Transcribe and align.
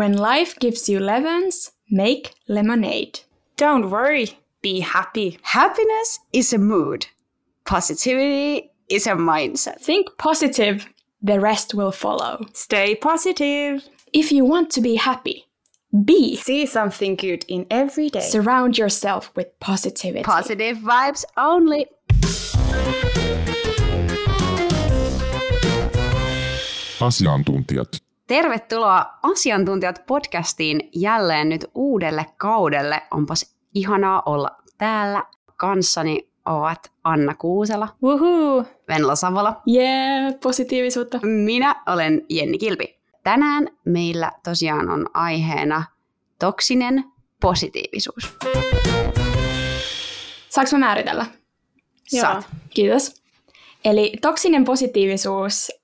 When 0.00 0.16
life 0.16 0.58
gives 0.58 0.88
you 0.88 0.98
lemons, 0.98 1.72
make 1.90 2.32
lemonade. 2.48 3.20
Don't 3.58 3.90
worry, 3.90 4.28
be 4.62 4.80
happy. 4.80 5.38
Happiness 5.42 6.18
is 6.32 6.54
a 6.54 6.58
mood. 6.58 7.06
Positivity 7.66 8.70
is 8.88 9.06
a 9.06 9.10
mindset. 9.10 9.78
Think 9.82 10.08
positive, 10.16 10.88
the 11.20 11.38
rest 11.38 11.74
will 11.74 11.92
follow. 11.92 12.46
Stay 12.54 12.94
positive. 12.94 13.86
If 14.14 14.32
you 14.32 14.42
want 14.46 14.70
to 14.70 14.80
be 14.80 14.96
happy, 14.96 15.44
be. 16.02 16.36
See 16.36 16.64
something 16.64 17.14
good 17.16 17.44
in 17.46 17.66
every 17.70 18.08
day. 18.08 18.20
Surround 18.20 18.78
yourself 18.78 19.30
with 19.36 19.48
positivity. 19.60 20.24
Positive 20.24 20.78
vibes 20.78 21.26
only. 21.36 21.86
Asiantuntijat. 27.00 28.00
Tervetuloa 28.30 29.06
Asiantuntijat 29.22 30.02
podcastiin 30.06 30.90
jälleen 30.94 31.48
nyt 31.48 31.66
uudelle 31.74 32.26
kaudelle. 32.36 33.02
Onpas 33.10 33.56
ihanaa 33.74 34.22
olla 34.26 34.50
täällä. 34.78 35.24
Kanssani 35.56 36.28
ovat 36.46 36.92
Anna 37.04 37.34
Kuusela, 37.34 37.88
Woohoo! 38.02 38.64
Venla 38.88 39.16
Savola. 39.16 39.62
Yeah, 39.68 40.34
positiivisuutta. 40.42 41.18
Minä 41.22 41.82
olen 41.86 42.26
Jenni 42.28 42.58
Kilpi. 42.58 42.98
Tänään 43.24 43.68
meillä 43.84 44.32
tosiaan 44.44 44.90
on 44.90 45.06
aiheena 45.14 45.84
toksinen 46.38 47.04
positiivisuus. 47.40 48.36
Saanko 50.48 50.70
mä 50.72 50.78
määritellä? 50.78 51.26
Saat. 52.20 52.48
Kiitos. 52.70 53.22
Eli 53.84 54.12
toksinen 54.22 54.64
positiivisuus 54.64 55.79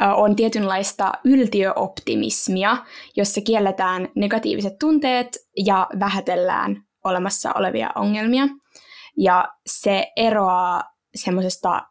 on 0.00 0.36
tietynlaista 0.36 1.12
yltiöoptimismia, 1.24 2.76
jossa 3.16 3.40
kielletään 3.40 4.08
negatiiviset 4.14 4.78
tunteet 4.80 5.28
ja 5.66 5.86
vähätellään 6.00 6.82
olemassa 7.04 7.52
olevia 7.52 7.90
ongelmia. 7.94 8.48
Ja 9.16 9.48
se 9.66 10.06
eroaa 10.16 10.82
semmoisesta 11.14 11.82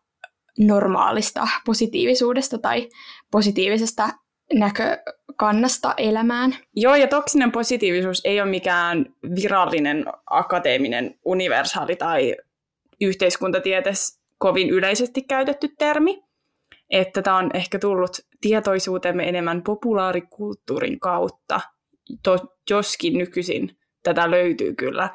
normaalista 0.60 1.48
positiivisuudesta 1.66 2.58
tai 2.58 2.90
positiivisesta 3.32 4.10
näkökannasta 4.54 5.94
elämään. 5.98 6.56
Joo, 6.76 6.96
ja 6.96 7.08
toksinen 7.08 7.52
positiivisuus 7.52 8.22
ei 8.24 8.42
ole 8.42 8.50
mikään 8.50 9.06
virallinen, 9.36 10.06
akateeminen, 10.30 11.20
universaali 11.26 11.96
tai 11.96 12.36
yhteiskuntatieteessä 13.02 14.22
kovin 14.38 14.70
yleisesti 14.70 15.22
käytetty 15.22 15.68
termi. 15.78 16.25
Että 16.90 17.22
tämä 17.22 17.38
on 17.38 17.50
ehkä 17.54 17.80
tullut 17.80 18.18
tietoisuutemme 18.42 19.30
enemmän 19.30 19.62
populaarikulttuurin 19.62 21.00
kautta, 21.00 21.62
to, 22.24 22.38
joskin 22.70 23.18
nykyisin 23.18 23.78
tätä 24.04 24.32
löytyy 24.32 24.74
kyllä 24.74 25.10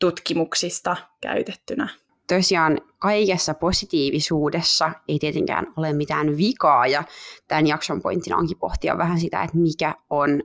tutkimuksista 0.00 0.96
käytettynä. 1.20 1.88
tosiaan 2.28 2.80
kaikessa 2.98 3.54
positiivisuudessa 3.54 4.92
ei 5.08 5.18
tietenkään 5.18 5.66
ole 5.76 5.92
mitään 5.92 6.36
vikaa, 6.36 6.86
ja 6.86 7.04
tämän 7.48 7.66
jakson 7.66 8.02
pointtina 8.02 8.36
onkin 8.36 8.58
pohtia 8.58 8.98
vähän 8.98 9.20
sitä, 9.20 9.42
että 9.42 9.56
mikä 9.56 9.94
on 10.10 10.42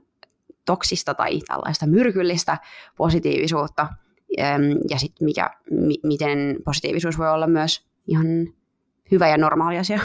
toksista 0.64 1.14
tai 1.14 1.40
tällaista 1.46 1.86
myrkyllistä 1.86 2.58
positiivisuutta, 2.96 3.86
em, 4.36 4.62
ja 4.90 4.98
sitten 4.98 5.24
mikä, 5.24 5.50
mi- 5.70 6.00
miten 6.02 6.56
positiivisuus 6.64 7.18
voi 7.18 7.30
olla 7.30 7.46
myös 7.46 7.86
ihan 8.06 8.26
hyvä 9.10 9.28
ja 9.28 9.36
normaali 9.36 9.78
asia. 9.78 10.00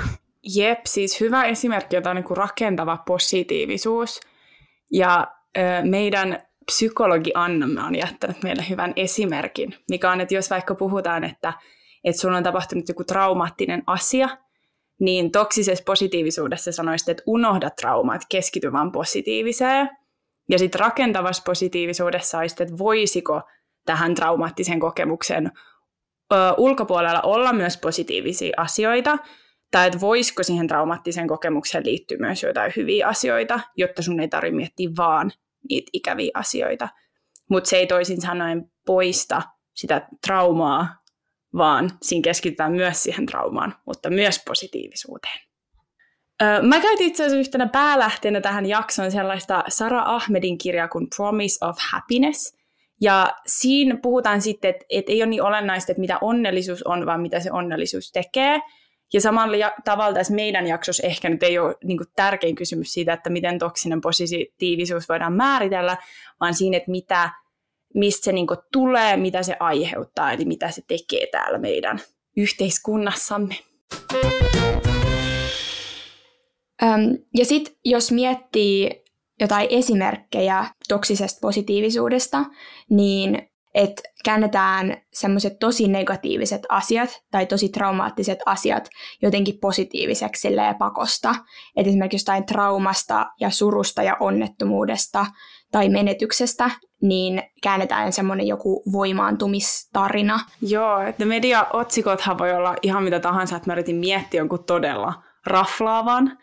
Jep, 0.56 0.80
siis 0.86 1.20
hyvä 1.20 1.44
esimerkki 1.44 1.98
on 1.98 2.16
niin 2.16 2.24
kuin 2.24 2.38
rakentava 2.38 2.98
positiivisuus. 2.98 4.20
Ja 4.92 5.28
ö, 5.58 5.62
meidän 5.84 6.44
psykologi 6.66 7.32
Annamme 7.36 7.84
on 7.84 7.96
jättänyt 7.96 8.44
meille 8.44 8.66
hyvän 8.70 8.94
esimerkin, 8.96 9.76
mikä 9.90 10.12
on, 10.12 10.22
että 10.22 10.36
jos 10.36 10.50
vaikka 10.50 10.76
puhutaan, 10.76 11.24
että, 11.24 11.54
että 12.04 12.22
sulla 12.22 12.38
on 12.38 12.44
tapahtunut 12.44 12.88
joku 12.88 13.04
traumaattinen 13.04 13.84
asia, 13.88 14.30
niin 15.00 15.32
toksisessa 15.32 15.84
positiivisuudessa 15.84 16.72
sanoisit, 16.72 17.10
että 17.10 17.24
unohda 17.26 17.70
traumat, 17.70 18.22
keskity 18.30 18.72
vaan 18.72 18.92
positiiviseen. 18.92 19.90
Ja 20.50 20.60
sitten 20.60 20.80
rakentavassa 20.80 21.44
positiivisuudessa 21.46 22.40
olisit, 22.40 22.62
että 22.62 22.78
voisiko 22.78 23.42
tähän 23.86 24.16
traumaattiseen 24.16 24.80
kokemukseen 24.80 25.52
ö, 26.34 26.36
ulkopuolella 26.58 27.22
olla 27.22 27.54
myös 27.54 27.78
positiivisia 27.78 28.54
asioita, 28.58 29.18
tai 29.72 29.88
että 29.88 30.00
voisiko 30.00 30.44
siihen 30.44 30.68
traumaattiseen 30.68 31.28
kokemukseen 31.28 31.86
liittyä 31.86 32.18
myös 32.20 32.44
jotain 32.44 32.74
hyviä 32.76 33.08
asioita, 33.08 33.60
jotta 33.78 34.02
sun 34.02 34.20
ei 34.20 34.28
tarvitse 34.28 34.56
miettiä 34.56 34.90
vaan 34.98 35.32
niitä 35.70 35.90
ikäviä 35.94 36.32
asioita. 36.34 36.90
Mutta 37.50 37.70
se 37.70 37.78
ei 37.78 37.88
toisin 37.88 38.22
sanoen 38.22 38.72
poista 38.86 39.42
sitä 39.74 40.08
traumaa, 40.28 41.04
vaan 41.58 41.90
siinä 42.02 42.24
keskitytään 42.24 42.72
myös 42.72 43.04
siihen 43.04 43.26
traumaan, 43.26 43.76
mutta 43.86 44.10
myös 44.10 44.42
positiivisuuteen. 44.48 45.40
Ö, 46.42 46.46
Mä 46.62 46.80
käytin 46.80 47.08
itse 47.08 47.24
asiassa 47.24 47.40
yhtenä 47.40 47.68
päälähteenä 47.68 48.42
tähän 48.42 48.66
jaksoon 48.66 49.12
sellaista 49.12 49.64
Sara 49.68 50.04
Ahmedin 50.06 50.58
kirjaa 50.58 50.88
kuin 50.88 51.08
Promise 51.16 51.66
of 51.66 51.78
Happiness. 51.92 52.63
Ja 53.04 53.30
siinä 53.48 53.98
puhutaan 54.02 54.42
sitten, 54.42 54.70
että, 54.70 54.86
että 54.90 55.12
ei 55.12 55.22
ole 55.22 55.30
niin 55.30 55.44
olennaista, 55.44 55.92
että 55.92 56.02
mitä 56.02 56.18
onnellisuus 56.22 56.84
on, 56.84 57.06
vaan 57.06 57.22
mitä 57.22 57.40
se 57.40 57.52
onnellisuus 57.52 58.12
tekee. 58.12 58.62
Ja 59.14 59.22
samalla 59.22 59.72
tavalla 59.86 60.14
tässä 60.14 60.34
meidän 60.34 60.68
jaksossa 60.68 61.08
ehkä 61.08 61.30
nyt 61.30 61.44
ei 61.44 61.60
ole 61.60 61.76
niin 61.84 62.00
tärkein 62.16 62.56
kysymys 62.56 62.94
siitä, 62.94 63.14
että 63.14 63.30
miten 63.30 63.60
toksinen 63.60 64.02
positiivisuus 64.02 65.10
voidaan 65.10 65.34
määritellä, 65.34 65.98
vaan 66.40 66.54
siinä, 66.54 66.78
että 66.78 66.92
mitä, 66.92 67.30
mistä 67.94 68.26
se 68.26 68.32
niin 68.32 68.48
tulee, 68.72 69.18
mitä 69.18 69.44
se 69.44 69.56
aiheuttaa, 69.60 70.32
eli 70.32 70.46
mitä 70.46 70.72
se 70.72 70.82
tekee 70.88 71.28
täällä 71.32 71.58
meidän 71.58 72.00
yhteiskunnassamme. 72.38 73.56
Ja 77.38 77.46
sitten 77.46 77.76
jos 77.86 78.12
miettii 78.12 79.03
jotain 79.40 79.68
esimerkkejä 79.70 80.66
toksisesta 80.88 81.40
positiivisuudesta, 81.42 82.46
niin 82.90 83.54
että 83.74 84.02
käännetään 84.26 84.98
semmoiset 85.14 85.60
tosi 85.60 85.88
negatiiviset 85.88 86.62
asiat 86.70 87.24
tai 87.32 87.46
tosi 87.46 87.70
traumaattiset 87.70 88.40
asiat 88.46 88.90
jotenkin 89.22 89.60
positiiviseksi 89.62 90.42
silleen 90.42 90.76
pakosta. 90.76 91.36
Et 91.76 91.88
esimerkiksi 91.88 92.16
jostain 92.16 92.46
traumasta 92.46 93.26
ja 93.40 93.50
surusta 93.50 94.04
ja 94.04 94.18
onnettomuudesta 94.20 95.26
tai 95.72 95.90
menetyksestä, 95.90 96.72
niin 97.02 97.44
käännetään 97.64 98.14
semmoinen 98.14 98.48
joku 98.48 98.84
voimaantumistarina. 98.92 100.40
Joo, 100.62 101.02
että 101.02 101.26
media-otsikothan 101.26 102.38
voi 102.38 102.54
olla 102.54 102.76
ihan 102.82 103.04
mitä 103.04 103.20
tahansa, 103.20 103.56
että 103.56 103.70
mä 103.70 103.74
yritin 103.74 103.96
miettiä 103.96 104.40
jonkun 104.40 104.64
todella 104.64 105.14
raflaavan. 105.46 106.38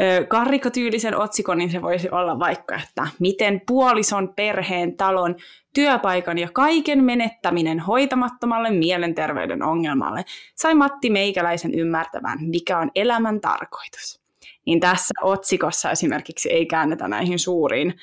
Ö, 0.00 0.26
Karrikotyylisen 0.26 1.16
otsikon, 1.16 1.58
niin 1.58 1.70
se 1.70 1.82
voisi 1.82 2.10
olla 2.10 2.38
vaikka, 2.38 2.80
että 2.88 3.06
miten 3.18 3.60
puolison, 3.66 4.32
perheen, 4.36 4.96
talon, 4.96 5.36
työpaikan 5.74 6.38
ja 6.38 6.48
kaiken 6.52 7.04
menettäminen 7.04 7.80
hoitamattomalle 7.80 8.70
mielenterveyden 8.70 9.62
ongelmalle 9.62 10.24
sai 10.54 10.74
Matti 10.74 11.10
Meikäläisen 11.10 11.74
ymmärtämään, 11.74 12.38
mikä 12.40 12.78
on 12.78 12.90
elämän 12.94 13.40
tarkoitus. 13.40 14.20
Niin 14.66 14.80
tässä 14.80 15.14
otsikossa 15.22 15.90
esimerkiksi 15.90 16.52
ei 16.52 16.66
käännetä 16.66 17.08
näihin 17.08 17.38
suuriin, 17.38 17.94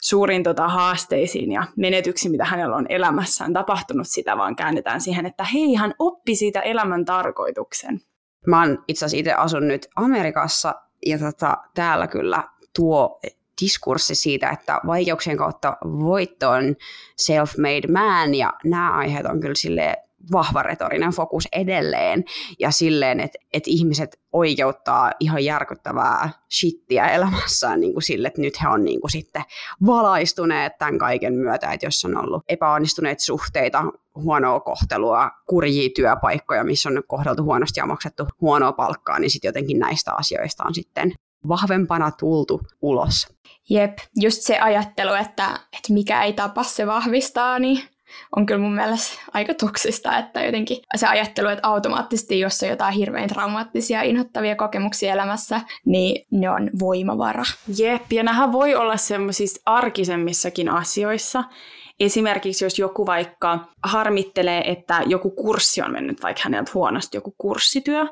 suuriin 0.00 0.42
tota, 0.42 0.68
haasteisiin 0.68 1.52
ja 1.52 1.66
menetyksiin, 1.76 2.32
mitä 2.32 2.44
hänellä 2.44 2.76
on 2.76 2.86
elämässään 2.88 3.52
tapahtunut 3.52 4.08
sitä, 4.08 4.36
vaan 4.36 4.56
käännetään 4.56 5.00
siihen, 5.00 5.26
että 5.26 5.44
hei, 5.44 5.74
hän 5.74 5.94
oppi 5.98 6.36
siitä 6.36 6.60
elämän 6.60 7.04
tarkoituksen. 7.04 8.00
Mä 8.46 8.60
oon 8.60 8.84
itse 8.88 9.04
asiassa 9.04 9.20
itse 9.20 9.32
asun 9.32 9.68
nyt 9.68 9.88
Amerikassa, 9.96 10.74
ja 11.06 11.18
tota, 11.18 11.56
täällä 11.74 12.06
kyllä 12.06 12.48
tuo 12.76 13.20
diskurssi 13.62 14.14
siitä, 14.14 14.50
että 14.50 14.80
vaikeuksien 14.86 15.36
kautta 15.36 15.76
voitto 15.82 16.50
on 16.50 16.76
self-made 17.22 17.92
man, 17.92 18.34
ja 18.34 18.52
nämä 18.64 18.92
aiheet 18.92 19.26
on 19.26 19.40
kyllä 19.40 19.54
vahva 20.32 20.62
retorinen 20.62 21.10
fokus 21.10 21.48
edelleen, 21.52 22.24
ja 22.58 22.70
silleen, 22.70 23.20
että, 23.20 23.38
että 23.52 23.70
ihmiset 23.70 24.20
oikeuttaa 24.32 25.12
ihan 25.20 25.44
järkyttävää 25.44 26.30
shittiä 26.58 27.06
elämässään 27.06 27.80
niin 27.80 27.92
kuin 27.92 28.02
sille, 28.02 28.28
että 28.28 28.40
nyt 28.40 28.62
he 28.62 28.68
on 28.68 28.84
niin 28.84 29.00
kuin 29.00 29.10
sitten 29.10 29.42
valaistuneet 29.86 30.78
tämän 30.78 30.98
kaiken 30.98 31.34
myötä, 31.34 31.72
että 31.72 31.86
jos 31.86 32.04
on 32.04 32.16
ollut 32.16 32.44
epäonnistuneita 32.48 33.24
suhteita, 33.24 33.84
huonoa 34.14 34.60
kohtelua, 34.60 35.30
kurjia 35.46 35.90
työpaikkoja, 35.96 36.64
missä 36.64 36.88
on 36.88 37.02
kohdeltu 37.06 37.42
huonosti 37.42 37.80
ja 37.80 37.86
maksettu 37.86 38.26
huonoa 38.40 38.72
palkkaa, 38.72 39.18
niin 39.18 39.30
sitten 39.30 39.48
jotenkin 39.48 39.78
näistä 39.78 40.12
asioista 40.14 40.64
on 40.66 40.74
sitten 40.74 41.12
vahvempana 41.48 42.10
tultu 42.10 42.60
ulos. 42.82 43.28
Jep, 43.70 43.98
just 44.16 44.42
se 44.42 44.58
ajattelu, 44.58 45.14
että, 45.14 45.50
että 45.50 45.92
mikä 45.92 46.22
ei 46.24 46.32
tapa, 46.32 46.62
se 46.62 46.86
vahvistaa, 46.86 47.58
niin 47.58 47.82
on 48.36 48.46
kyllä 48.46 48.60
mun 48.60 48.74
mielestä 48.74 49.20
aika 49.34 49.54
toksista, 49.54 50.18
että 50.18 50.42
jotenkin 50.42 50.76
se 50.96 51.06
ajattelu, 51.06 51.48
että 51.48 51.68
automaattisesti, 51.68 52.40
jos 52.40 52.62
on 52.62 52.68
jotain 52.68 52.94
hirveän 52.94 53.28
traumaattisia, 53.28 54.02
inhottavia 54.02 54.56
kokemuksia 54.56 55.12
elämässä, 55.12 55.60
niin 55.84 56.26
ne 56.30 56.50
on 56.50 56.70
voimavara. 56.78 57.44
Jep, 57.78 58.12
ja 58.12 58.22
nämähän 58.22 58.52
voi 58.52 58.74
olla 58.74 58.96
semmoisissa 58.96 59.60
arkisemmissakin 59.66 60.68
asioissa. 60.68 61.44
Esimerkiksi 62.00 62.64
jos 62.64 62.78
joku 62.78 63.06
vaikka 63.06 63.58
harmittelee, 63.82 64.70
että 64.70 65.02
joku 65.06 65.30
kurssi 65.30 65.82
on 65.82 65.92
mennyt 65.92 66.22
vaikka 66.22 66.42
häneltä 66.44 66.70
huonosti, 66.74 67.16
joku 67.16 67.34
kurssityö, 67.38 68.06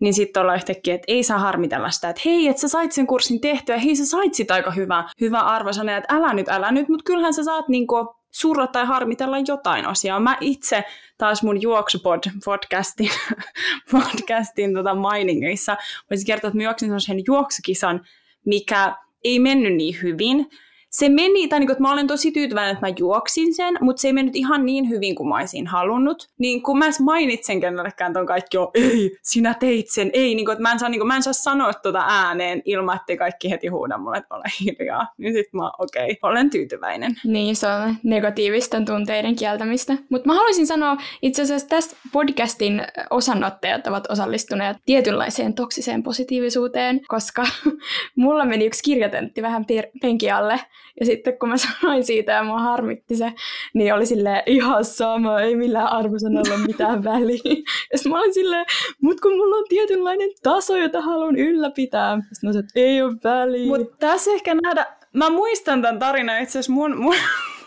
niin 0.00 0.14
sitten 0.14 0.40
ollaan 0.40 0.56
yhtäkkiä, 0.56 0.94
että 0.94 1.04
ei 1.08 1.22
saa 1.22 1.38
harmitella 1.38 1.90
sitä, 1.90 2.08
että 2.08 2.22
hei, 2.24 2.48
että 2.48 2.60
sä 2.60 2.68
sait 2.68 2.92
sen 2.92 3.06
kurssin 3.06 3.40
tehtyä, 3.40 3.78
hei, 3.78 3.96
sä 3.96 4.06
sait 4.06 4.34
sitä 4.34 4.54
aika 4.54 4.70
hyvä, 4.70 5.08
hyvä 5.20 5.38
arvosana, 5.38 5.96
että 5.96 6.14
älä 6.14 6.34
nyt, 6.34 6.48
älä 6.48 6.72
nyt, 6.72 6.88
mutta 6.88 7.04
kyllähän 7.04 7.34
sä 7.34 7.44
saat 7.44 7.68
niinku 7.68 7.96
surra 8.36 8.66
tai 8.66 8.86
harmitella 8.86 9.36
jotain 9.48 9.86
asiaa. 9.86 10.20
Mä 10.20 10.36
itse 10.40 10.84
taas 11.18 11.42
mun 11.42 11.62
juoksupod-podcastin 11.62 13.10
podcastin, 13.92 14.74
tota 14.74 14.94
mainingeissa 14.94 15.76
voisin 16.10 16.26
kertoa, 16.26 16.48
että 16.48 16.58
mä 16.58 16.62
juoksin 16.62 16.86
sellaisen 16.86 17.22
juoksukisan, 17.26 18.06
mikä 18.46 18.94
ei 19.24 19.38
mennyt 19.38 19.74
niin 19.74 19.98
hyvin, 20.02 20.50
se 20.98 21.08
meni, 21.08 21.48
tai 21.48 21.60
niin 21.60 21.66
kuin, 21.66 21.72
että 21.72 21.82
mä 21.82 21.92
olen 21.92 22.06
tosi 22.06 22.32
tyytyväinen, 22.32 22.72
että 22.72 22.86
mä 22.86 22.94
juoksin 22.98 23.54
sen, 23.54 23.74
mutta 23.80 24.00
se 24.00 24.08
ei 24.08 24.12
mennyt 24.12 24.36
ihan 24.36 24.66
niin 24.66 24.88
hyvin 24.88 25.14
kuin 25.14 25.28
mä 25.28 25.36
olisin 25.36 25.66
halunnut. 25.66 26.28
Niin 26.38 26.62
kun 26.62 26.78
mä 26.78 26.86
mainitsen 27.00 27.60
kenellekään 27.60 28.12
ton 28.12 28.26
kaikki 28.26 28.58
on, 28.58 28.68
ei, 28.74 29.18
sinä 29.22 29.54
teit 29.54 29.88
sen, 29.88 30.10
ei, 30.12 30.34
niin 30.34 30.44
kuin, 30.44 30.52
että 30.52 30.62
mä 30.62 30.72
en 30.72 30.78
saa, 30.78 30.88
niin 30.88 31.00
kuin, 31.00 31.08
mä 31.08 31.16
en 31.16 31.22
saa 31.22 31.32
sanoa 31.32 31.72
tuota 31.72 32.04
ääneen 32.08 32.62
ilman, 32.64 32.96
että 32.96 33.16
kaikki 33.16 33.50
heti 33.50 33.66
huuda 33.66 33.98
mulle, 33.98 34.16
että 34.16 34.34
ole 34.34 34.44
hiljaa. 34.60 35.06
Niin 35.18 35.32
sit 35.32 35.52
mä, 35.52 35.70
okei, 35.78 36.04
okay, 36.04 36.30
olen 36.30 36.50
tyytyväinen. 36.50 37.16
Niin, 37.24 37.56
se 37.56 37.66
on 37.66 37.96
negatiivisten 38.02 38.84
tunteiden 38.84 39.36
kieltämistä. 39.36 39.96
Mutta 40.10 40.26
mä 40.26 40.34
haluaisin 40.34 40.66
sanoa, 40.66 40.96
itse 41.22 41.42
asiassa 41.42 41.68
tästä 41.68 41.96
podcastin 42.12 42.82
osanottajat 43.10 43.86
ovat 43.86 44.10
osallistuneet 44.10 44.76
tietynlaiseen 44.86 45.54
toksiseen 45.54 46.02
positiivisuuteen, 46.02 47.00
koska 47.08 47.46
mulla 48.16 48.44
meni 48.44 48.66
yksi 48.66 48.82
kirjatentti 48.82 49.42
vähän 49.42 49.64
penki 50.00 50.30
alle, 50.30 50.60
ja 51.00 51.06
sitten 51.06 51.38
kun 51.38 51.48
mä 51.48 51.54
sanoin 51.80 52.04
siitä 52.04 52.32
ja 52.32 52.44
mua 52.44 52.58
harmitti 52.58 53.16
se, 53.16 53.32
niin 53.74 53.94
oli 53.94 54.06
silleen 54.06 54.42
ihan 54.46 54.84
sama, 54.84 55.40
ei 55.40 55.56
millään 55.56 55.92
arvosanalla 55.92 56.58
mitään 56.66 57.04
väliä. 57.04 57.62
Ja 57.92 57.98
sitten 57.98 58.12
mä 58.12 58.20
olin 58.20 58.34
silleen, 58.34 58.66
mut 59.00 59.20
kun 59.20 59.36
mulla 59.36 59.56
on 59.56 59.64
tietynlainen 59.68 60.30
taso, 60.42 60.76
jota 60.76 61.00
haluan 61.00 61.36
ylläpitää. 61.36 62.16
Sitten 62.16 62.48
mä 62.48 62.52
sanoin, 62.52 62.64
että 62.64 62.80
ei 62.80 63.02
ole 63.02 63.14
väliä. 63.24 63.66
Mutta 63.66 63.96
tässä 63.98 64.32
ehkä 64.32 64.54
nähdä, 64.54 64.86
mä 65.12 65.30
muistan 65.30 65.82
tämän 65.82 65.98
tarinan 65.98 66.42
itse 66.42 66.58
asiassa 66.58 66.72
mun, 66.72 66.96
mun, 66.96 67.14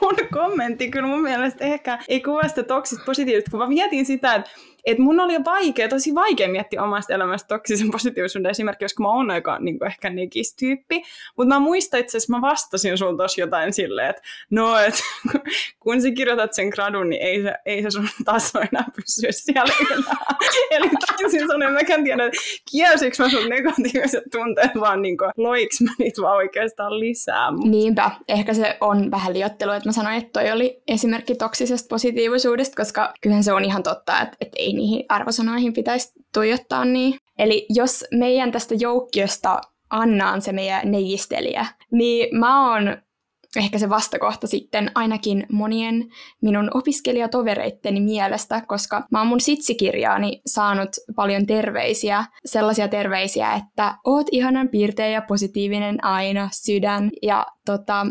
mun 0.02 0.16
kommentti 0.34 0.92
kyllä 0.92 1.08
mun 1.08 1.22
mielestä 1.22 1.66
ehkä 1.66 2.00
ei 2.08 2.22
kuvasta 2.22 2.64
toksista 2.64 3.04
positiivista, 3.06 3.52
kun 3.52 3.60
mä 3.60 3.68
mietin 3.68 4.06
sitä, 4.06 4.36
että 4.36 4.50
että 4.92 5.04
mun 5.04 5.20
oli 5.20 5.46
vaikea, 5.46 5.90
tosi 5.90 6.16
vaikea 6.16 6.50
miettiä 6.50 6.84
omasta 6.84 7.14
elämästä 7.14 7.48
toksisen 7.48 7.92
positiivisuuden 7.92 8.52
esimerkiksi, 8.52 8.84
koska 8.84 9.04
mä 9.04 9.10
oon 9.10 9.32
aika 9.32 9.60
niin 9.60 9.86
ehkä 9.86 10.10
negistyyppi. 10.10 11.04
Mutta 11.38 11.56
mä 11.56 11.60
muistan 11.60 12.00
itse 12.00 12.18
asiassa, 12.18 12.34
mä 12.34 12.42
vastasin 12.42 12.98
sun 12.98 13.18
tossa 13.18 13.42
jotain 13.42 13.74
silleen, 13.74 14.10
että 14.10 14.22
no, 14.50 14.78
että 14.78 15.00
kun 15.80 16.02
sä 16.02 16.12
kirjoitat 16.12 16.54
sen 16.54 16.68
gradun, 16.68 17.10
niin 17.10 17.22
ei 17.22 17.44
se, 17.44 17.54
ei 17.66 17.84
se 17.84 17.92
sun 17.92 18.10
taso 18.26 18.60
enää 18.60 18.86
pysy 18.96 19.28
siellä 19.32 19.74
enää. 19.92 20.16
Eli 20.72 20.90
taisin 21.08 21.48
sanoa, 21.48 21.70
että 21.70 21.80
mäkään 21.80 22.04
tiedä, 22.04 22.26
että 22.26 22.38
kielsikö 22.72 23.24
mä 23.24 23.30
sun 23.30 23.50
negatiiviset 23.50 24.24
tunteet, 24.32 24.72
vaan 24.80 25.02
niin 25.02 25.18
kuin, 25.18 25.32
loiks 25.38 25.82
mä 25.82 25.92
niitä 26.00 26.22
vaan 26.22 26.36
oikeastaan 26.36 27.00
lisää. 27.00 27.52
Niinpä, 27.64 28.12
ehkä 28.28 28.54
se 28.54 28.78
on 28.82 29.12
vähän 29.12 29.34
liottelu, 29.34 29.72
että 29.72 29.90
mä 29.90 29.94
sanoin, 29.94 30.18
että 30.18 30.40
toi 30.40 30.52
oli 30.52 30.82
esimerkki 30.88 31.36
toksisesta 31.36 31.88
positiivisuudesta, 31.90 32.76
koska 32.76 33.14
kyllähän 33.22 33.44
se 33.44 33.54
on 33.54 33.66
ihan 33.66 33.84
totta, 33.84 34.22
että, 34.22 34.38
että 34.42 34.56
ei 34.60 34.74
niihin 34.80 35.06
arvosanoihin 35.10 35.74
pitäisi 35.74 36.12
tuijottaa 36.34 36.86
niin. 36.86 37.18
Eli 37.38 37.66
jos 37.70 38.06
meidän 38.12 38.52
tästä 38.52 38.76
joukkiosta 38.76 39.62
Anna 39.90 40.32
on 40.32 40.42
se 40.42 40.52
meidän 40.52 40.92
neijistelijä, 40.92 41.66
niin 41.92 42.38
mä 42.38 42.72
oon 42.72 42.98
ehkä 43.56 43.80
se 43.80 43.90
vastakohta 43.90 44.48
sitten 44.48 44.92
ainakin 44.96 45.46
monien 45.52 46.06
minun 46.42 46.72
opiskelijatovereitteni 46.74 48.02
mielestä, 48.02 48.62
koska 48.68 49.04
mä 49.12 49.20
oon 49.20 49.28
mun 49.28 49.40
sitsikirjaani 49.40 50.42
saanut 50.46 50.90
paljon 51.16 51.46
terveisiä, 51.46 52.26
sellaisia 52.46 52.88
terveisiä, 52.88 53.54
että 53.54 53.96
oot 54.06 54.28
ihanan 54.32 54.70
piirteä 54.70 55.08
ja 55.08 55.22
positiivinen 55.22 56.06
aina, 56.06 56.50
sydän, 56.54 57.12
ja 57.22 57.46
tota, 57.66 58.08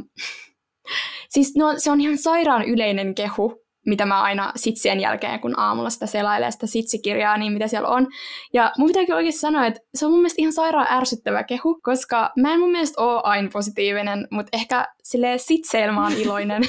siis 1.35 1.57
no, 1.57 1.75
se 1.77 1.91
on 1.91 2.01
ihan 2.01 2.19
sairaan 2.19 2.65
yleinen 2.65 3.15
kehu, 3.15 3.68
mitä 3.87 4.07
mä 4.07 4.23
aina 4.23 4.53
sitsien 4.57 5.01
jälkeen, 5.01 5.41
kun 5.41 5.59
aamulla 5.59 5.91
sitä 5.91 6.07
selailee 6.07 6.51
sitä 6.51 6.67
sitsikirjaa, 6.67 7.39
niin 7.39 7.53
mitä 7.53 7.69
siellä 7.69 7.89
on. 7.89 8.07
Ja 8.53 8.73
mun 8.79 8.87
pitääkin 8.87 9.15
oikeasti 9.15 9.41
sanoa, 9.41 9.67
että 9.67 9.81
se 9.95 10.07
on 10.07 10.13
mun 10.13 10.21
mielestä 10.21 10.43
ihan 10.43 10.53
sairaan 10.53 10.87
ärsyttävä 10.91 11.45
kehu, 11.45 11.81
koska 11.83 12.31
mä 12.37 12.53
en 12.53 12.61
mun 12.61 12.73
mielestä 12.73 13.03
ole 13.03 13.21
aina 13.25 13.49
positiivinen, 13.53 14.29
mutta 14.31 14.51
ehkä 14.57 14.89
silleen 15.03 15.39
sitseillä 15.39 15.93
mä 15.93 16.03
oon 16.03 16.13
iloinen. 16.13 16.63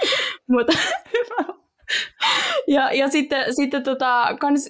mutta 0.52 0.72
ja, 2.66 2.92
ja 2.92 3.08
sitten, 3.08 3.54
sitten 3.54 3.82
tota, 3.82 4.36
kans, 4.40 4.68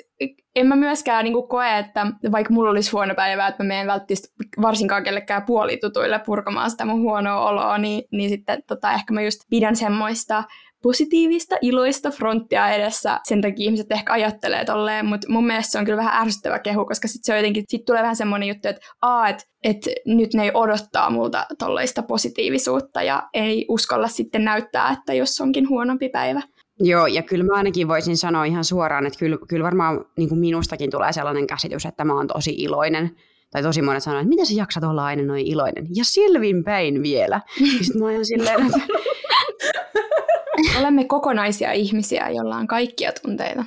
en 0.56 0.66
mä 0.66 0.76
myöskään 0.76 1.24
niin 1.24 1.48
koe, 1.48 1.78
että 1.78 2.06
vaikka 2.32 2.52
mulla 2.52 2.70
olisi 2.70 2.90
huono 2.90 3.14
päivä, 3.14 3.46
että 3.46 3.62
mä 3.62 3.68
menen 3.68 3.86
välttämättä 3.86 4.28
varsinkaan 4.62 5.04
kellekään 5.04 5.42
puolitutuille 5.46 6.20
purkamaan 6.26 6.70
sitä 6.70 6.84
mun 6.84 7.00
huonoa 7.00 7.48
oloa, 7.48 7.78
niin, 7.78 8.04
niin 8.12 8.30
sitten 8.30 8.62
tota, 8.66 8.92
ehkä 8.92 9.14
mä 9.14 9.22
just 9.22 9.40
pidän 9.50 9.76
semmoista 9.76 10.44
positiivista, 10.82 11.56
iloista 11.62 12.10
fronttia 12.10 12.70
edessä. 12.70 13.20
Sen 13.24 13.40
takia 13.40 13.64
ihmiset 13.64 13.92
ehkä 13.92 14.12
ajattelee 14.12 14.64
tolleen, 14.64 15.06
mutta 15.06 15.26
mun 15.30 15.46
mielestä 15.46 15.72
se 15.72 15.78
on 15.78 15.84
kyllä 15.84 15.96
vähän 15.96 16.22
ärsyttävä 16.22 16.58
kehu, 16.58 16.84
koska 16.84 17.08
sitten 17.08 17.26
se 17.26 17.32
on 17.32 17.38
jotenkin, 17.38 17.64
sit 17.68 17.84
tulee 17.84 18.02
vähän 18.02 18.16
semmoinen 18.16 18.48
juttu, 18.48 18.68
että 18.68 18.86
aa, 19.02 19.28
et, 19.28 19.46
et 19.64 19.78
nyt 20.06 20.34
ne 20.34 20.44
ei 20.44 20.50
odottaa 20.54 21.10
multa 21.10 21.46
tollaista 21.58 22.02
positiivisuutta 22.02 23.02
ja 23.02 23.28
ei 23.34 23.66
uskalla 23.68 24.08
sitten 24.08 24.44
näyttää, 24.44 24.90
että 24.90 25.14
jos 25.14 25.40
onkin 25.40 25.68
huonompi 25.68 26.08
päivä. 26.08 26.42
Joo, 26.82 27.06
ja 27.06 27.22
kyllä 27.22 27.44
mä 27.44 27.54
ainakin 27.54 27.88
voisin 27.88 28.16
sanoa 28.16 28.44
ihan 28.44 28.64
suoraan, 28.64 29.06
että 29.06 29.18
kyllä, 29.18 29.38
kyllä 29.48 29.64
varmaan 29.64 30.04
niin 30.16 30.28
kuin 30.28 30.38
minustakin 30.38 30.90
tulee 30.90 31.12
sellainen 31.12 31.46
käsitys, 31.46 31.86
että 31.86 32.04
mä 32.04 32.14
oon 32.14 32.26
tosi 32.26 32.54
iloinen. 32.58 33.10
Tai 33.50 33.62
tosi 33.62 33.82
monet 33.82 34.02
sanoo, 34.02 34.20
että 34.20 34.28
miten 34.28 34.46
sä 34.46 34.54
jaksat 34.54 34.84
olla 34.84 35.04
aina 35.04 35.22
noin 35.22 35.46
iloinen? 35.46 35.86
Ja 35.96 36.04
Silvin 36.04 36.64
päin 36.64 37.02
vielä. 37.02 37.40
Sitten 37.82 38.02
mä 38.02 38.08
oon 38.08 38.24
silleen, 38.24 38.66
että 38.66 38.78
Olemme 40.78 41.04
kokonaisia 41.04 41.72
ihmisiä, 41.72 42.28
joilla 42.28 42.56
on 42.56 42.66
kaikkia 42.66 43.12
tunteita. 43.22 43.64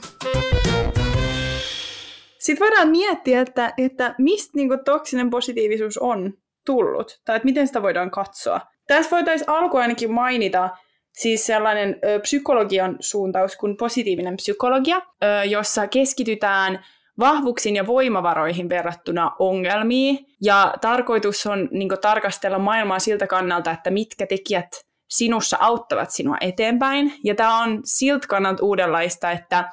Sitten 2.40 2.68
voidaan 2.68 2.90
miettiä, 2.90 3.42
että, 3.42 3.74
että 3.78 4.16
mistä 4.18 4.52
niin 4.56 4.70
toksinen 4.86 5.30
positiivisuus 5.30 5.98
on 5.98 6.34
tullut, 6.66 7.22
tai 7.26 7.36
että 7.36 7.46
miten 7.46 7.68
sitä 7.68 7.82
voidaan 7.82 8.12
katsoa. 8.12 8.62
Tässä 8.88 9.12
voitaisiin 9.12 9.50
alku 9.50 9.78
ainakin 9.78 10.12
mainita 10.12 10.70
siis 11.12 11.46
sellainen 11.46 12.00
ö, 12.06 12.20
psykologian 12.20 12.98
suuntaus 13.00 13.56
kuin 13.56 13.78
positiivinen 13.78 14.36
psykologia, 14.36 14.98
ö, 14.98 15.44
jossa 15.46 15.88
keskitytään 15.88 16.86
vahvuuksiin 17.20 17.76
ja 17.76 17.88
voimavaroihin 17.88 18.70
verrattuna 18.70 19.32
ongelmiin. 19.40 20.26
Ja 20.42 20.74
tarkoitus 20.82 21.48
on 21.48 21.70
niin 21.72 21.90
kuin, 21.90 22.02
tarkastella 22.02 22.60
maailmaa 22.60 23.00
siltä 23.00 23.28
kannalta, 23.28 23.72
että 23.72 23.92
mitkä 23.92 24.28
tekijät 24.28 24.70
sinussa 25.14 25.58
auttavat 25.60 26.12
sinua 26.12 26.38
eteenpäin. 26.42 27.14
Ja 27.24 27.36
tämä 27.36 27.64
on 27.64 27.82
siltä 27.84 28.28
kannalta 28.28 28.66
uudenlaista, 28.66 29.32
että, 29.32 29.70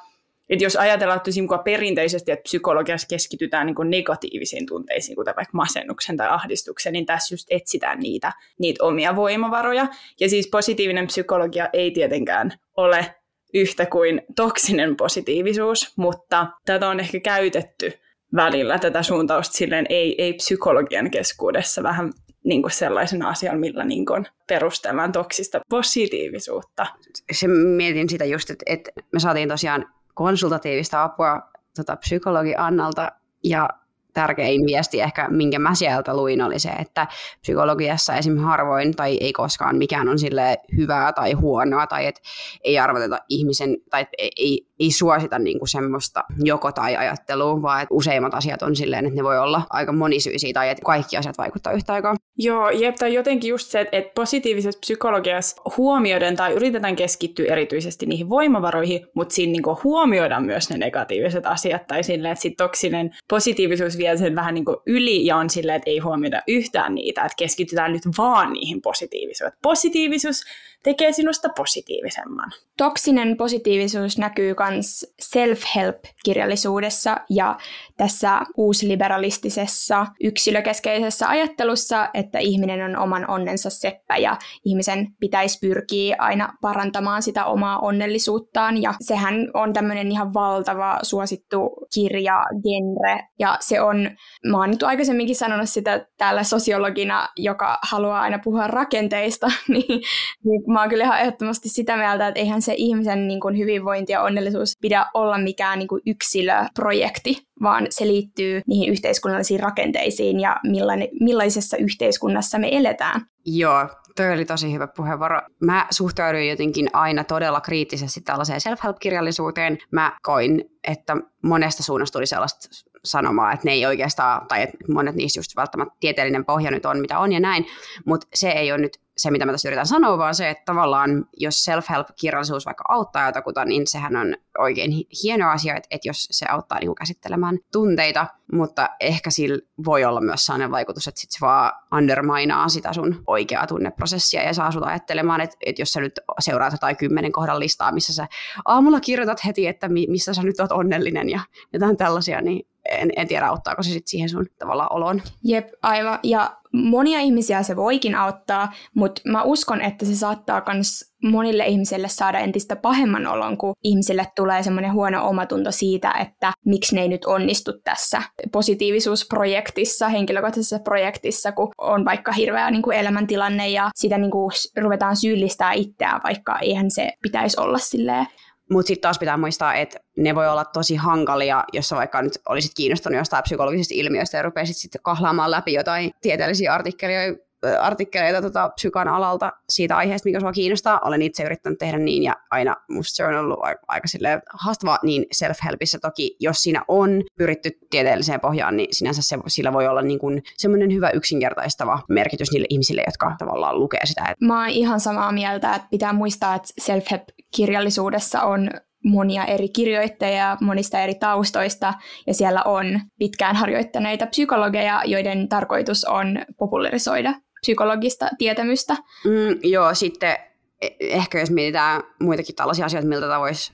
että 0.49 0.65
jos 0.65 0.75
ajatellaan 0.75 1.17
että 1.17 1.31
perinteisesti, 1.63 2.31
että 2.31 2.43
psykologiassa 2.43 3.07
keskitytään 3.07 3.67
niin 3.67 3.89
negatiivisiin 3.89 4.65
tunteisiin, 4.65 5.15
kuten 5.15 5.35
vaikka 5.35 5.57
masennuksen 5.57 6.17
tai 6.17 6.27
ahdistuksen, 6.29 6.93
niin 6.93 7.05
tässä 7.05 7.33
just 7.33 7.47
etsitään 7.49 7.99
niitä, 7.99 8.33
niitä 8.59 8.83
omia 8.83 9.15
voimavaroja. 9.15 9.87
Ja 10.19 10.29
siis 10.29 10.47
positiivinen 10.47 11.07
psykologia 11.07 11.69
ei 11.73 11.91
tietenkään 11.91 12.51
ole 12.77 13.15
yhtä 13.53 13.85
kuin 13.85 14.21
toksinen 14.35 14.95
positiivisuus, 14.95 15.93
mutta 15.97 16.47
tätä 16.65 16.87
on 16.87 16.99
ehkä 16.99 17.19
käytetty 17.19 17.93
välillä 18.35 18.79
tätä 18.79 19.03
suuntausta 19.03 19.57
silleen 19.57 19.85
ei, 19.89 20.21
ei 20.21 20.33
psykologian 20.33 21.11
keskuudessa 21.11 21.83
vähän 21.83 22.13
niin 22.43 22.61
kuin 22.61 22.71
sellaisen 22.71 23.25
asian, 23.25 23.59
millä 23.59 23.83
niin 23.83 24.05
kuin 24.05 24.27
perustellaan 24.47 25.11
toksista 25.11 25.61
positiivisuutta. 25.69 26.87
Se 27.31 27.47
mietin 27.47 28.09
sitä 28.09 28.25
just, 28.25 28.49
että, 28.49 28.63
että 28.65 28.91
me 29.13 29.19
saatiin 29.19 29.49
tosiaan 29.49 29.85
konsultatiivista 30.13 31.03
apua 31.03 31.41
tota, 31.75 31.95
psykologi 31.95 32.53
Annalta, 32.57 33.11
ja 33.43 33.69
tärkein 34.13 34.65
viesti 34.65 35.01
ehkä, 35.01 35.27
minkä 35.29 35.59
mä 35.59 35.75
sieltä 35.75 36.15
luin, 36.15 36.41
oli 36.41 36.59
se, 36.59 36.69
että 36.69 37.07
psykologiassa 37.41 38.15
esim. 38.15 38.37
harvoin 38.37 38.95
tai 38.95 39.17
ei 39.21 39.33
koskaan 39.33 39.75
mikään 39.75 40.09
on 40.09 40.19
sille 40.19 40.57
hyvää 40.77 41.13
tai 41.13 41.33
huonoa, 41.33 41.87
tai 41.87 42.05
että 42.05 42.21
ei 42.63 42.79
arvoteta 42.79 43.17
ihmisen, 43.29 43.77
tai 43.89 44.07
ei, 44.17 44.67
ei 44.81 44.91
suosita 44.91 45.39
niin 45.39 45.59
kuin 45.59 45.69
semmoista 45.69 46.23
joko 46.43 46.71
tai 46.71 46.95
ajattelua, 46.95 47.61
vaan 47.61 47.81
että 47.81 47.93
useimmat 47.93 48.33
asiat 48.33 48.61
on 48.61 48.75
silleen, 48.75 49.05
että 49.05 49.15
ne 49.15 49.23
voi 49.23 49.39
olla 49.39 49.61
aika 49.69 49.91
monisyisiä 49.91 50.53
tai 50.53 50.69
että 50.69 50.85
kaikki 50.85 51.17
asiat 51.17 51.37
vaikuttaa 51.37 51.73
yhtä 51.73 51.93
aikaa. 51.93 52.15
Joo, 52.37 52.69
jep, 52.69 52.95
tai 52.95 53.13
jotenkin 53.13 53.49
just 53.49 53.69
se, 53.69 53.79
että, 53.79 53.97
että 53.97 54.11
positiivisessa 54.15 54.79
psykologiassa 54.79 55.61
huomioidaan 55.77 56.35
tai 56.35 56.53
yritetään 56.53 56.95
keskittyä 56.95 57.51
erityisesti 57.51 58.05
niihin 58.05 58.29
voimavaroihin, 58.29 59.07
mutta 59.15 59.35
siinä 59.35 59.51
niin 59.51 59.83
huomioidaan 59.83 60.45
myös 60.45 60.69
ne 60.69 60.77
negatiiviset 60.77 61.45
asiat, 61.45 61.87
tai 61.87 62.03
silleen, 62.03 62.31
että 62.31 62.41
sit 62.41 62.57
toksinen 62.57 63.15
positiivisuus 63.29 63.97
vie 63.97 64.17
sen 64.17 64.35
vähän 64.35 64.53
niin 64.53 64.65
yli 64.85 65.25
ja 65.25 65.37
on 65.37 65.49
silleen, 65.49 65.75
että 65.75 65.89
ei 65.89 65.99
huomioida 65.99 66.41
yhtään 66.47 66.95
niitä, 66.95 67.21
että 67.21 67.35
keskitytään 67.37 67.91
nyt 67.91 68.03
vaan 68.17 68.53
niihin 68.53 68.81
positiivisuuteen. 68.81 69.59
Positiivisuus 69.61 70.43
tekee 70.83 71.11
sinusta 71.11 71.49
positiivisemman. 71.57 72.51
Toksinen 72.77 73.37
positiivisuus 73.37 74.17
näkyy 74.17 74.55
myös 74.69 75.13
self-help-kirjallisuudessa 75.21 77.17
ja 77.29 77.57
tässä 77.97 78.41
uusliberalistisessa 78.57 80.05
yksilökeskeisessä 80.23 81.29
ajattelussa, 81.29 82.09
että 82.13 82.39
ihminen 82.39 82.85
on 82.85 82.97
oman 83.03 83.29
onnensa 83.29 83.69
seppä 83.69 84.17
ja 84.17 84.37
ihmisen 84.65 85.07
pitäisi 85.19 85.59
pyrkiä 85.61 86.15
aina 86.19 86.53
parantamaan 86.61 87.23
sitä 87.23 87.45
omaa 87.45 87.79
onnellisuuttaan. 87.79 88.81
Ja 88.81 88.93
sehän 89.01 89.35
on 89.53 89.73
tämmöinen 89.73 90.11
ihan 90.11 90.33
valtava 90.33 90.99
suosittu 91.01 91.87
kirja, 91.93 92.43
genre, 92.63 93.27
ja 93.39 93.57
se 93.59 93.81
on, 93.81 94.09
mä 94.51 94.57
oon 94.57 94.69
nyt 94.69 94.83
aikaisemminkin 94.83 95.35
sanonut 95.35 95.69
sitä 95.69 96.05
täällä 96.17 96.43
sosiologina, 96.43 97.27
joka 97.37 97.79
haluaa 97.81 98.21
aina 98.21 98.39
puhua 98.43 98.67
rakenteista, 98.67 99.47
niin, 99.67 100.01
niin 100.43 100.70
mä 100.71 100.79
oon 100.79 100.89
kyllä 100.89 101.03
ihan 101.03 101.19
ehdottomasti 101.19 101.69
sitä 101.69 101.97
mieltä, 101.97 102.27
että 102.27 102.39
eihän 102.39 102.61
se 102.61 102.73
ihmisen 102.77 103.27
niin 103.27 103.39
kuin 103.39 103.57
hyvinvointi 103.57 104.11
ja 104.11 104.21
onnellisuus 104.21 104.77
pidä 104.81 105.05
olla 105.13 105.37
mikään 105.37 105.79
niin 105.79 105.87
kuin 105.87 106.01
yksilöprojekti, 106.05 107.47
vaan 107.61 107.87
se 107.89 108.07
liittyy 108.07 108.61
niihin 108.67 108.89
yhteiskunnallisiin 108.89 109.59
rakenteisiin 109.59 110.39
ja 110.39 110.55
millainen, 110.63 111.07
millaisessa 111.19 111.77
yhteiskunnassa 111.77 112.59
me 112.59 112.77
eletään. 112.77 113.21
Joo, 113.45 113.87
toi 114.15 114.33
oli 114.33 114.45
tosi 114.45 114.73
hyvä 114.73 114.87
puheenvuoro. 114.87 115.41
Mä 115.63 115.87
suhtauduin 115.91 116.49
jotenkin 116.49 116.89
aina 116.93 117.23
todella 117.23 117.61
kriittisesti 117.61 118.21
tällaiseen 118.21 118.61
self-help-kirjallisuuteen. 118.61 119.77
Mä 119.91 120.17
koin, 120.21 120.63
että 120.87 121.17
monesta 121.43 121.83
suunnasta 121.83 122.13
tuli 122.17 122.25
sellaista 122.25 122.67
sanomaa, 123.03 123.53
että 123.53 123.65
ne 123.65 123.71
ei 123.71 123.85
oikeastaan, 123.85 124.47
tai 124.47 124.61
että 124.61 124.77
monet 124.93 125.15
niistä 125.15 125.39
just 125.39 125.55
välttämättä 125.55 125.95
tieteellinen 125.99 126.45
pohja 126.45 126.71
nyt 126.71 126.85
on, 126.85 126.99
mitä 126.99 127.19
on 127.19 127.31
ja 127.31 127.39
näin, 127.39 127.65
mutta 128.05 128.27
se 128.33 128.49
ei 128.49 128.71
ole 128.71 128.81
nyt 128.81 128.97
se, 129.21 129.31
mitä 129.31 129.45
mä 129.45 129.51
tässä 129.51 129.69
yritän 129.69 129.87
sanoa, 129.87 130.17
vaan 130.17 130.35
se, 130.35 130.49
että 130.49 130.63
tavallaan 130.65 131.25
jos 131.37 131.63
self-help-kirjallisuus 131.63 132.65
vaikka 132.65 132.83
auttaa 132.89 133.25
jotakuta, 133.25 133.65
niin 133.65 133.87
sehän 133.87 134.15
on 134.15 134.35
oikein 134.57 134.91
hieno 135.23 135.49
asia, 135.49 135.75
että, 135.75 135.87
että 135.91 136.09
jos 136.09 136.27
se 136.31 136.45
auttaa 136.49 136.79
niin 136.79 136.95
käsittelemään 136.95 137.59
tunteita, 137.71 138.27
mutta 138.51 138.89
ehkä 138.99 139.29
sillä 139.29 139.59
voi 139.85 140.05
olla 140.05 140.21
myös 140.21 140.45
sellainen 140.45 140.71
vaikutus, 140.71 141.07
että 141.07 141.21
sit 141.21 141.31
se 141.31 141.37
vaan 141.41 141.71
undermainaa 141.97 142.69
sitä 142.69 142.93
sun 142.93 143.23
oikeaa 143.27 143.67
tunneprosessia 143.67 144.43
ja 144.43 144.53
saa 144.53 144.71
sut 144.71 144.83
ajattelemaan, 144.83 145.41
että, 145.41 145.57
että 145.65 145.81
jos 145.81 145.93
sä 145.93 146.01
nyt 146.01 146.19
seuraat 146.39 146.73
jotain 146.73 146.97
kymmenen 146.97 147.31
kohdan 147.31 147.59
listaa, 147.59 147.91
missä 147.91 148.13
sä 148.13 148.27
aamulla 148.65 148.99
kirjoitat 148.99 149.45
heti, 149.45 149.67
että 149.67 149.89
missä 149.89 150.33
sä 150.33 150.43
nyt 150.43 150.59
oot 150.59 150.71
onnellinen 150.71 151.29
ja 151.29 151.39
jotain 151.73 151.97
tällaisia, 151.97 152.41
niin 152.41 152.70
en, 152.89 153.11
en 153.15 153.27
tiedä, 153.27 153.47
auttaako 153.47 153.83
se 153.83 153.89
sitten 153.89 154.09
siihen 154.09 154.29
sun 154.29 154.45
tavallaan 154.59 154.93
oloon. 154.93 155.21
Jep, 155.43 155.69
aivan. 155.83 156.19
Ja 156.23 156.57
monia 156.73 157.19
ihmisiä 157.19 157.63
se 157.63 157.75
voikin 157.75 158.15
auttaa, 158.15 158.73
mutta 158.95 159.21
mä 159.25 159.43
uskon, 159.43 159.81
että 159.81 160.05
se 160.05 160.15
saattaa 160.15 160.63
myös 160.73 161.11
monille 161.23 161.65
ihmisille 161.65 162.07
saada 162.07 162.39
entistä 162.39 162.75
pahemman 162.75 163.27
olon, 163.27 163.57
kun 163.57 163.73
ihmisille 163.83 164.27
tulee 164.35 164.63
semmoinen 164.63 164.93
huono 164.93 165.27
omatunto 165.27 165.71
siitä, 165.71 166.11
että 166.11 166.51
miksi 166.65 166.95
ne 166.95 167.01
ei 167.01 167.07
nyt 167.07 167.25
onnistu 167.25 167.71
tässä 167.83 168.21
positiivisuusprojektissa, 168.51 170.09
henkilökohtaisessa 170.09 170.79
projektissa, 170.79 171.51
kun 171.51 171.69
on 171.77 172.05
vaikka 172.05 172.31
hirveä 172.31 172.71
niin 172.71 172.81
kuin 172.81 172.97
elämäntilanne 172.97 173.69
ja 173.69 173.89
sitä 173.95 174.17
niin 174.17 174.31
kuin 174.31 174.51
ruvetaan 174.77 175.15
syyllistää 175.15 175.73
itseään, 175.73 176.21
vaikka 176.23 176.59
eihän 176.59 176.91
se 176.91 177.11
pitäisi 177.21 177.61
olla 177.61 177.77
silleen 177.77 178.27
mutta 178.71 178.87
sitten 178.87 179.01
taas 179.01 179.19
pitää 179.19 179.37
muistaa, 179.37 179.73
että 179.73 179.99
ne 180.17 180.35
voi 180.35 180.47
olla 180.49 180.65
tosi 180.65 180.95
hankalia, 180.95 181.63
jos 181.73 181.89
sä 181.89 181.95
vaikka 181.95 182.21
nyt 182.21 182.33
olisit 182.49 182.71
kiinnostunut 182.75 183.17
jostain 183.17 183.43
psykologisesta 183.43 183.93
ilmiöstä 183.97 184.37
ja 184.37 184.43
rupeisit 184.43 184.77
sitten 184.77 185.01
kahlaamaan 185.01 185.51
läpi 185.51 185.73
jotain 185.73 186.11
tieteellisiä 186.21 186.73
artikkeleja 186.73 187.35
artikkeleita 187.79 188.41
tota, 188.41 188.69
psykan 188.69 189.07
alalta 189.07 189.51
siitä 189.69 189.97
aiheesta, 189.97 190.27
mikä 190.29 190.39
sua 190.39 190.51
kiinnostaa. 190.51 190.99
Olen 191.05 191.21
itse 191.21 191.43
yrittänyt 191.43 191.79
tehdä 191.79 191.97
niin 191.97 192.23
ja 192.23 192.35
aina 192.51 192.75
musta 192.89 193.15
se 193.15 193.25
on 193.25 193.35
ollut 193.35 193.59
aika, 193.61 193.81
aika 193.87 194.07
haastavaa 194.53 194.99
niin 195.03 195.25
self-helpissä 195.35 195.99
toki. 196.01 196.35
Jos 196.39 196.63
siinä 196.63 196.81
on 196.87 197.23
pyritty 197.37 197.71
tieteelliseen 197.89 198.39
pohjaan, 198.39 198.77
niin 198.77 198.95
sinänsä 198.95 199.21
se, 199.21 199.37
sillä 199.47 199.73
voi 199.73 199.87
olla 199.87 200.01
niin 200.01 200.19
semmoinen 200.57 200.93
hyvä 200.93 201.09
yksinkertaistava 201.09 201.99
merkitys 202.09 202.51
niille 202.51 202.67
ihmisille, 202.69 203.03
jotka 203.07 203.35
tavallaan 203.39 203.79
lukee 203.79 204.05
sitä. 204.05 204.35
Mä 204.41 204.61
oon 204.61 204.69
ihan 204.69 204.99
samaa 204.99 205.31
mieltä, 205.31 205.75
että 205.75 205.87
pitää 205.91 206.13
muistaa, 206.13 206.55
että 206.55 206.67
self-help-kirjallisuudessa 206.81 208.41
on 208.41 208.69
monia 209.03 209.45
eri 209.45 209.69
kirjoittajia 209.69 210.57
monista 210.61 210.99
eri 210.99 211.15
taustoista, 211.15 211.93
ja 212.27 212.33
siellä 212.33 212.61
on 212.65 212.99
pitkään 213.19 213.55
harjoittaneita 213.55 214.27
psykologeja, 214.27 215.01
joiden 215.05 215.49
tarkoitus 215.49 216.05
on 216.05 216.39
popularisoida 216.57 217.33
psykologista 217.61 218.29
tietämystä. 218.37 218.93
Mm, 219.25 219.59
joo, 219.63 219.93
sitten 219.93 220.35
e- 220.81 220.87
ehkä 220.99 221.39
jos 221.39 221.51
mietitään 221.51 222.03
muitakin 222.19 222.55
tällaisia 222.55 222.85
asioita, 222.85 223.07
miltä 223.07 223.27
tämä 223.27 223.39
voisi 223.39 223.73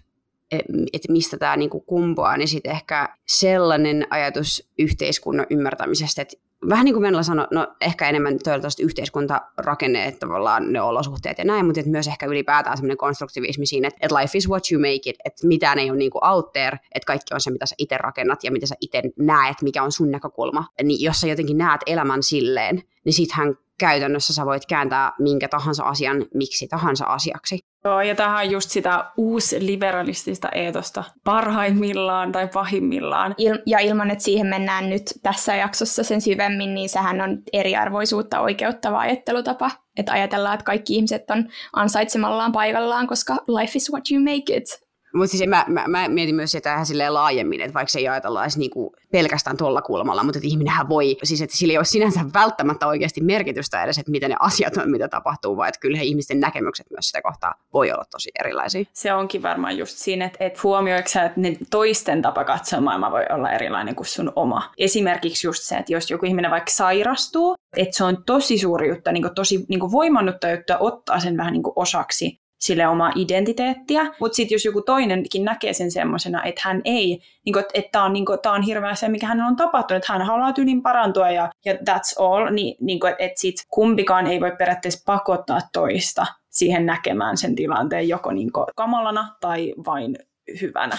e- 0.52 0.60
että 0.94 1.12
mistä 1.12 1.38
tämä 1.38 1.58
niinku 1.58 1.80
kumpuaa, 1.80 2.38
niin 2.38 2.48
sitten 2.48 2.72
ehkä 2.72 3.10
sellainen 3.28 4.08
ajatus 4.10 4.70
yhteiskunnan 4.80 5.48
ymmärtämisestä, 5.50 6.22
että 6.22 6.38
vähän 6.70 6.86
niin 6.86 6.94
kuin 6.94 7.02
Venla 7.02 7.24
sanoi, 7.24 7.48
no 7.52 7.68
ehkä 7.82 8.10
enemmän 8.10 8.40
toivottavasti 8.44 8.84
yhteiskuntarakenne, 8.84 10.06
että 10.06 10.20
tavallaan 10.20 10.74
ne 10.74 10.82
olosuhteet 10.82 11.38
ja 11.38 11.46
näin, 11.46 11.66
mutta 11.66 11.80
että 11.80 11.92
myös 11.92 12.08
ehkä 12.08 12.26
ylipäätään 12.26 12.78
semmoinen 12.78 12.98
konstruktivismi 12.98 13.66
siinä, 13.66 13.88
että, 13.88 14.00
että 14.02 14.16
life 14.16 14.38
is 14.38 14.50
what 14.50 14.64
you 14.72 14.82
make 14.82 15.10
it, 15.10 15.16
että 15.26 15.48
mitään 15.48 15.80
ei 15.80 15.90
ole 15.90 15.98
niin 15.98 16.12
kuin 16.12 16.26
out 16.26 16.52
there, 16.52 16.80
että 16.96 17.08
kaikki 17.08 17.34
on 17.34 17.42
se, 17.42 17.52
mitä 17.52 17.66
sä 17.66 17.76
itse 17.78 17.98
rakennat 17.98 18.44
ja 18.44 18.52
mitä 18.52 18.66
sä 18.68 18.76
itse 18.82 19.02
näet, 19.20 19.62
mikä 19.62 19.84
on 19.84 19.92
sun 19.92 20.12
näkökulma. 20.12 20.66
Niin 20.84 21.04
jos 21.04 21.22
sä 21.22 21.28
jotenkin 21.28 21.58
näet 21.58 21.82
elämän 21.86 22.24
silleen, 22.24 22.84
niin 23.06 23.14
sittenhän 23.14 23.58
käytännössä 23.78 24.34
sä 24.34 24.46
voit 24.46 24.66
kääntää 24.66 25.12
minkä 25.20 25.48
tahansa 25.48 25.84
asian 25.84 26.26
miksi 26.34 26.68
tahansa 26.68 27.06
asiaksi. 27.06 27.60
Joo, 27.88 28.02
ja 28.02 28.16
tähän 28.16 28.46
on 28.46 28.52
just 28.52 28.70
sitä 28.70 29.12
uusliberalistista 29.18 30.50
eetosta 30.50 31.04
parhaimmillaan 31.24 32.32
tai 32.32 32.48
pahimmillaan. 32.48 33.36
Il- 33.38 33.62
ja 33.66 33.80
ilman, 33.80 34.12
että 34.12 34.24
siihen 34.24 34.48
mennään 34.48 34.90
nyt 34.90 35.04
tässä 35.24 35.56
jaksossa 35.56 36.04
sen 36.04 36.22
syvemmin, 36.22 36.76
niin 36.76 36.90
sehän 36.90 37.22
on 37.22 37.38
eriarvoisuutta 37.54 38.40
oikeuttava 38.40 39.00
ajattelutapa. 39.00 39.72
Että 39.98 40.12
ajatellaan, 40.12 40.54
että 40.54 40.64
kaikki 40.64 40.96
ihmiset 40.96 41.32
on 41.32 41.50
ansaitsemallaan 41.74 42.52
paikallaan, 42.52 43.08
koska 43.08 43.34
life 43.34 43.72
is 43.76 43.92
what 43.92 44.12
you 44.12 44.24
make 44.24 44.58
it. 44.58 44.87
Mutta 45.18 45.38
siis 45.38 45.50
mä, 45.50 45.66
mä, 45.68 45.84
mä, 45.88 46.08
mietin 46.08 46.36
myös 46.36 46.52
sitä 46.52 46.74
ihan 46.74 46.86
silleen 46.86 47.14
laajemmin, 47.14 47.62
että 47.62 47.74
vaikka 47.74 47.92
se 47.92 48.00
ei 48.00 48.08
ajatella 48.08 48.44
edes 48.44 48.58
niinku 48.58 48.96
pelkästään 49.12 49.58
tuolla 49.58 49.82
kulmalla, 49.82 50.24
mutta 50.24 50.38
että 50.38 50.48
ihminenhän 50.48 50.90
voi, 50.90 51.18
siis 51.24 51.42
että 51.42 51.58
sillä 51.58 51.72
ei 51.72 51.78
ole 51.78 51.86
sinänsä 51.86 52.20
välttämättä 52.34 52.88
oikeasti 52.88 53.22
merkitystä 53.22 53.84
edes, 53.84 53.98
että 53.98 54.12
mitä 54.12 54.28
ne 54.28 54.36
asiat 54.40 54.78
on, 54.78 54.92
mitä 54.92 55.08
tapahtuu, 55.08 55.58
vaan 55.58 55.70
että 55.70 55.80
kyllä 55.80 56.02
ihmisten 56.02 56.40
näkemykset 56.40 56.88
myös 56.90 57.08
sitä 57.08 57.22
kohtaa 57.22 57.54
voi 57.74 57.92
olla 57.92 58.06
tosi 58.12 58.30
erilaisia. 58.40 58.84
Se 58.94 59.14
onkin 59.14 59.44
varmaan 59.44 59.78
just 59.78 59.98
siinä, 59.98 60.26
että, 60.26 60.46
että 60.46 60.60
huomioiko 60.64 61.10
sä, 61.10 61.24
että 61.24 61.40
ne 61.40 61.58
toisten 61.72 62.22
tapa 62.22 62.44
katsoa 62.44 62.82
maailmaa 62.82 63.12
voi 63.12 63.26
olla 63.30 63.52
erilainen 63.52 63.96
kuin 63.96 64.08
sun 64.08 64.32
oma. 64.36 64.72
Esimerkiksi 64.78 65.48
just 65.48 65.64
se, 65.64 65.76
että 65.78 65.94
jos 65.94 66.12
joku 66.12 66.26
ihminen 66.26 66.52
vaikka 66.52 66.72
sairastuu, 66.72 67.56
että 67.78 67.98
se 67.98 68.04
on 68.04 68.24
tosi 68.24 68.58
suuri 68.58 68.90
juttu, 68.90 69.12
niin 69.12 69.36
tosi 69.36 69.66
niin 69.70 69.92
voimannutta 69.92 70.50
juttu 70.50 70.74
ottaa 70.80 71.20
sen 71.20 71.38
vähän 71.38 71.54
niin 71.54 71.64
osaksi 71.76 72.40
sille 72.60 72.88
omaa 72.88 73.12
identiteettiä. 73.16 74.06
Mutta 74.20 74.36
sitten 74.36 74.56
jos 74.56 74.66
joku 74.66 74.82
toinenkin 74.82 75.46
näkee 75.46 75.74
sen 75.74 75.92
semmoisena, 75.92 76.44
että 76.44 76.62
hän 76.64 76.82
ei, 76.86 77.22
niinku, 77.46 77.60
että 77.60 77.90
tämä 77.92 78.06
on, 78.06 78.14
niinku, 78.14 78.38
on 78.46 78.62
hirveä 78.62 78.96
se, 78.96 79.10
mikä 79.10 79.28
hän 79.28 79.42
on 79.42 79.56
tapahtunut, 79.56 80.04
että 80.04 80.14
hän 80.14 80.22
haluaa 80.22 80.54
tyylin 80.54 80.82
parantua 80.82 81.30
ja, 81.30 81.50
ja 81.66 81.74
that's 81.74 82.24
all, 82.24 82.50
niin 82.50 82.76
niinku, 82.82 83.08
että 83.08 83.24
et 83.24 83.38
sitten 83.38 83.66
kumpikaan 83.70 84.28
ei 84.28 84.42
voi 84.42 84.52
periaatteessa 84.58 85.04
pakottaa 85.06 85.60
toista 85.74 86.26
siihen 86.50 86.86
näkemään 86.86 87.38
sen 87.38 87.56
tilanteen 87.56 88.08
joko 88.08 88.32
niinku 88.32 88.66
kamalana 88.76 89.36
tai 89.42 89.74
vain 89.86 90.18
hyvänä. 90.62 90.98